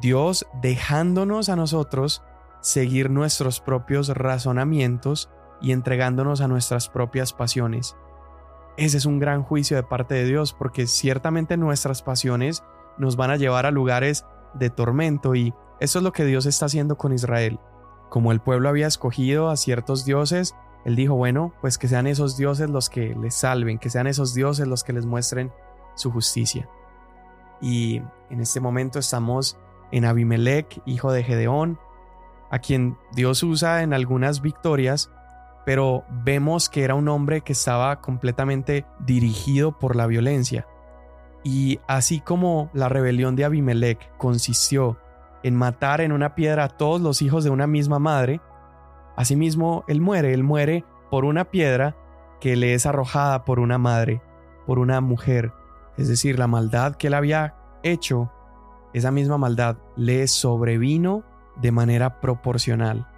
Dios 0.00 0.46
dejándonos 0.60 1.48
a 1.48 1.56
nosotros 1.56 2.22
seguir 2.60 3.08
nuestros 3.08 3.60
propios 3.60 4.08
razonamientos 4.08 5.30
y 5.62 5.72
entregándonos 5.72 6.42
a 6.42 6.48
nuestras 6.48 6.88
propias 6.90 7.32
pasiones. 7.32 7.96
Ese 8.76 8.98
es 8.98 9.06
un 9.06 9.20
gran 9.20 9.42
juicio 9.42 9.76
de 9.76 9.84
parte 9.84 10.16
de 10.16 10.24
Dios 10.24 10.52
porque 10.52 10.86
ciertamente 10.86 11.56
nuestras 11.56 12.02
pasiones 12.02 12.62
nos 12.98 13.16
van 13.16 13.30
a 13.30 13.36
llevar 13.36 13.64
a 13.64 13.70
lugares 13.70 14.26
de 14.52 14.68
tormento 14.68 15.34
y 15.34 15.54
eso 15.80 15.98
es 16.00 16.02
lo 16.02 16.12
que 16.12 16.24
Dios 16.24 16.44
está 16.44 16.66
haciendo 16.66 16.98
con 16.98 17.12
Israel. 17.12 17.60
Como 18.10 18.32
el 18.32 18.40
pueblo 18.40 18.68
había 18.68 18.86
escogido 18.86 19.48
a 19.48 19.56
ciertos 19.56 20.04
dioses, 20.04 20.54
él 20.86 20.94
dijo, 20.94 21.16
bueno, 21.16 21.52
pues 21.60 21.78
que 21.78 21.88
sean 21.88 22.06
esos 22.06 22.36
dioses 22.36 22.70
los 22.70 22.88
que 22.88 23.16
les 23.20 23.34
salven, 23.34 23.80
que 23.80 23.90
sean 23.90 24.06
esos 24.06 24.34
dioses 24.34 24.68
los 24.68 24.84
que 24.84 24.92
les 24.92 25.04
muestren 25.04 25.50
su 25.96 26.12
justicia. 26.12 26.68
Y 27.60 28.00
en 28.30 28.40
este 28.40 28.60
momento 28.60 29.00
estamos 29.00 29.58
en 29.90 30.04
Abimelech, 30.04 30.80
hijo 30.86 31.10
de 31.10 31.24
Gedeón, 31.24 31.80
a 32.52 32.60
quien 32.60 32.96
Dios 33.12 33.42
usa 33.42 33.82
en 33.82 33.94
algunas 33.94 34.42
victorias, 34.42 35.10
pero 35.64 36.04
vemos 36.08 36.68
que 36.68 36.84
era 36.84 36.94
un 36.94 37.08
hombre 37.08 37.40
que 37.40 37.54
estaba 37.54 38.00
completamente 38.00 38.86
dirigido 39.00 39.76
por 39.76 39.96
la 39.96 40.06
violencia. 40.06 40.68
Y 41.42 41.80
así 41.88 42.20
como 42.20 42.70
la 42.72 42.88
rebelión 42.88 43.34
de 43.34 43.44
Abimelech 43.44 44.16
consistió 44.18 44.98
en 45.42 45.56
matar 45.56 46.00
en 46.00 46.12
una 46.12 46.36
piedra 46.36 46.62
a 46.62 46.68
todos 46.68 47.00
los 47.00 47.22
hijos 47.22 47.42
de 47.42 47.50
una 47.50 47.66
misma 47.66 47.98
madre, 47.98 48.40
Asimismo, 49.16 49.84
él 49.88 50.00
muere, 50.00 50.32
él 50.34 50.44
muere 50.44 50.84
por 51.10 51.24
una 51.24 51.46
piedra 51.46 51.96
que 52.40 52.54
le 52.54 52.74
es 52.74 52.86
arrojada 52.86 53.44
por 53.44 53.58
una 53.58 53.78
madre, 53.78 54.20
por 54.66 54.78
una 54.78 55.00
mujer. 55.00 55.52
Es 55.96 56.08
decir, 56.08 56.38
la 56.38 56.46
maldad 56.46 56.96
que 56.96 57.06
él 57.06 57.14
había 57.14 57.56
hecho, 57.82 58.30
esa 58.92 59.10
misma 59.10 59.38
maldad 59.38 59.78
le 59.96 60.26
sobrevino 60.28 61.24
de 61.56 61.72
manera 61.72 62.20
proporcional. 62.20 63.08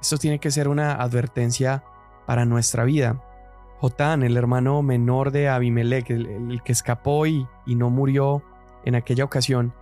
Esto 0.00 0.18
tiene 0.18 0.38
que 0.38 0.52
ser 0.52 0.68
una 0.68 0.92
advertencia 0.92 1.82
para 2.26 2.44
nuestra 2.44 2.84
vida. 2.84 3.20
Jotán, 3.80 4.22
el 4.22 4.36
hermano 4.36 4.82
menor 4.82 5.32
de 5.32 5.48
Abimelech, 5.48 6.10
el, 6.10 6.60
que 6.64 6.72
escapó 6.72 7.26
y, 7.26 7.46
no 7.66 7.90
murió 7.90 8.42
en 8.84 8.94
aquella 8.94 9.24
ocasión, 9.24 9.74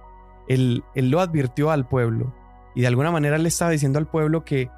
él, 0.49 0.85
él 0.95 1.11
lo 1.11 1.21
advirtió 1.21 1.71
al 1.71 1.87
pueblo 1.87 2.33
y 2.75 2.83
de 2.83 2.87
alguna 2.87 3.11
manera 3.11 3.39
le 3.39 3.49
estaba 3.49 3.71
diciendo 3.71 3.99
al 3.99 4.07
pueblo 4.07 4.45
que 4.45 4.71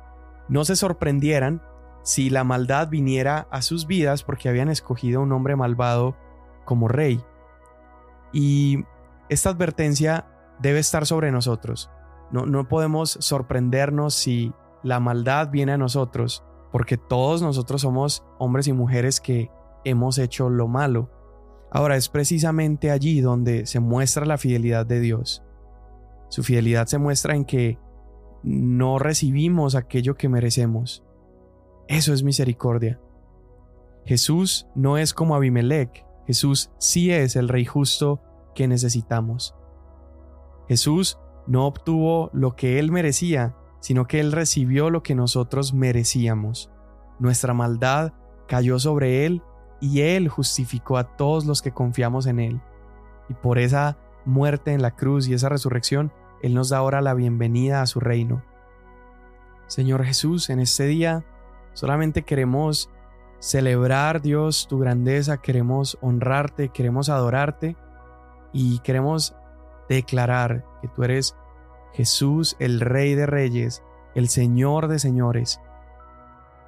no 0.49 0.65
se 0.65 0.77
sorprendieran 0.77 1.63
si 2.03 2.31
la 2.31 2.45
maldad 2.45 2.89
viniera 2.89 3.49
a 3.51 3.63
sus 3.63 3.87
vidas 3.87 4.23
porque 4.23 4.49
habían 4.49 4.69
escogido 4.69 5.21
un 5.21 5.33
hombre 5.33 5.57
malvado 5.57 6.17
como 6.65 6.89
rey. 6.89 7.23
Y 8.33 8.85
esta 9.29 9.51
advertencia 9.51 10.27
debe 10.61 10.79
estar 10.79 11.07
sobre 11.07 11.31
nosotros. 11.31 11.91
No, 12.31 12.47
no 12.47 12.69
podemos 12.69 13.19
sorprendernos 13.21 14.15
si 14.15 14.53
la 14.83 15.01
maldad 15.01 15.51
viene 15.51 15.73
a 15.73 15.79
nosotros, 15.79 16.45
porque 16.73 16.97
todos 16.97 17.43
nosotros 17.43 17.83
somos 17.83 18.25
hombres 18.39 18.69
y 18.69 18.73
mujeres 18.73 19.21
que 19.21 19.51
hemos 19.85 20.19
hecho 20.19 20.51
lo 20.51 20.69
malo. 20.69 21.11
Ahora 21.71 21.97
es 21.97 22.09
precisamente 22.09 22.91
allí 22.91 23.21
donde 23.21 23.67
se 23.67 23.81
muestra 23.81 24.25
la 24.25 24.39
fidelidad 24.39 24.87
de 24.87 25.01
Dios. 25.01 25.43
Su 26.29 26.43
fidelidad 26.43 26.87
se 26.87 26.99
muestra 26.99 27.35
en 27.35 27.45
que 27.45 27.79
no 28.43 28.99
recibimos 28.99 29.75
aquello 29.75 30.17
que 30.17 30.29
merecemos. 30.29 31.05
Eso 31.89 32.13
es 32.13 32.23
misericordia. 32.23 33.01
Jesús 34.05 34.67
no 34.75 34.99
es 34.99 35.13
como 35.13 35.35
Abimelech, 35.35 36.05
Jesús 36.27 36.71
sí 36.79 37.11
es 37.11 37.37
el 37.37 37.49
Rey 37.49 37.65
justo 37.65 38.21
que 38.55 38.69
necesitamos. 38.69 39.55
Jesús 40.69 41.19
no 41.47 41.67
obtuvo 41.67 42.29
lo 42.35 42.55
que 42.55 42.79
él 42.79 42.93
merecía, 42.93 43.57
sino 43.81 44.07
que 44.07 44.21
él 44.21 44.33
recibió 44.33 44.91
lo 44.91 45.03
que 45.03 45.15
nosotros 45.15 45.73
merecíamos. 45.73 46.71
Nuestra 47.19 47.55
maldad 47.55 48.13
cayó 48.47 48.79
sobre 48.79 49.25
él 49.25 49.43
y 49.81 50.03
él 50.03 50.29
justificó 50.29 50.99
a 50.99 51.17
todos 51.17 51.47
los 51.47 51.63
que 51.63 51.73
confiamos 51.73 52.27
en 52.27 52.41
él. 52.41 52.61
Y 53.31 53.35
por 53.35 53.59
esa 53.59 53.97
muerte 54.27 54.73
en 54.73 54.83
la 54.83 54.95
cruz 54.95 55.29
y 55.29 55.35
esa 55.35 55.49
resurrección, 55.49 56.13
él 56.43 56.55
nos 56.55 56.71
da 56.71 56.79
ahora 56.79 57.01
la 57.01 57.15
bienvenida 57.15 57.83
a 57.83 57.87
su 57.87 58.01
reino. 58.01 58.43
Señor 59.67 60.05
Jesús, 60.05 60.51
en 60.51 60.61
este 60.61 60.87
día 60.87 61.25
solamente 61.75 62.23
queremos 62.23 62.91
celebrar 63.39 64.23
Dios 64.23 64.67
tu 64.69 64.79
grandeza, 64.79 65.39
queremos 65.39 65.99
honrarte, 66.01 66.71
queremos 66.71 67.09
adorarte 67.09 67.77
y 68.53 68.79
queremos 68.81 69.35
declarar 69.89 70.65
que 70.81 70.89
tú 70.89 71.03
eres 71.05 71.37
Jesús, 71.93 72.57
el 72.59 72.81
Rey 72.81 73.15
de 73.15 73.27
Reyes, 73.27 73.83
el 74.15 74.29
Señor 74.29 74.89
de 74.89 74.99
Señores. 74.99 75.61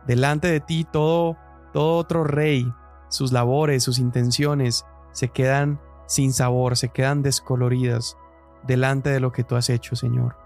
Delante 0.07 0.49
de 0.49 0.61
ti 0.61 0.87
todo, 0.91 1.37
todo 1.73 1.97
otro 1.97 2.25
rey, 2.25 2.73
sus 3.09 3.33
labores, 3.33 3.83
sus 3.83 3.99
intenciones 3.99 4.87
se 5.13 5.29
quedan 5.29 5.81
sin 6.07 6.33
sabor, 6.33 6.77
se 6.77 6.89
quedan 6.89 7.23
descoloridas 7.23 8.17
delante 8.67 9.11
de 9.11 9.21
lo 9.21 9.33
que 9.33 9.45
tú 9.45 9.57
has 9.57 9.71
hecho, 9.71 9.97
Señor. 9.97 10.37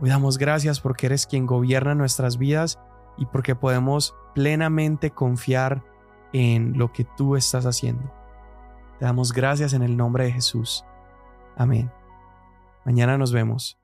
Hoy 0.00 0.10
damos 0.10 0.38
gracias 0.38 0.80
porque 0.80 1.06
eres 1.06 1.26
quien 1.26 1.46
gobierna 1.46 1.94
nuestras 1.94 2.38
vidas 2.38 2.78
y 3.16 3.26
porque 3.26 3.54
podemos 3.56 4.14
plenamente 4.34 5.10
confiar 5.10 5.82
en 6.32 6.78
lo 6.78 6.92
que 6.92 7.04
tú 7.04 7.36
estás 7.36 7.66
haciendo. 7.66 8.12
Te 8.98 9.04
damos 9.04 9.32
gracias 9.32 9.72
en 9.72 9.82
el 9.82 9.96
nombre 9.96 10.24
de 10.24 10.32
Jesús. 10.32 10.84
Amén. 11.56 11.90
Mañana 12.84 13.18
nos 13.18 13.32
vemos. 13.32 13.78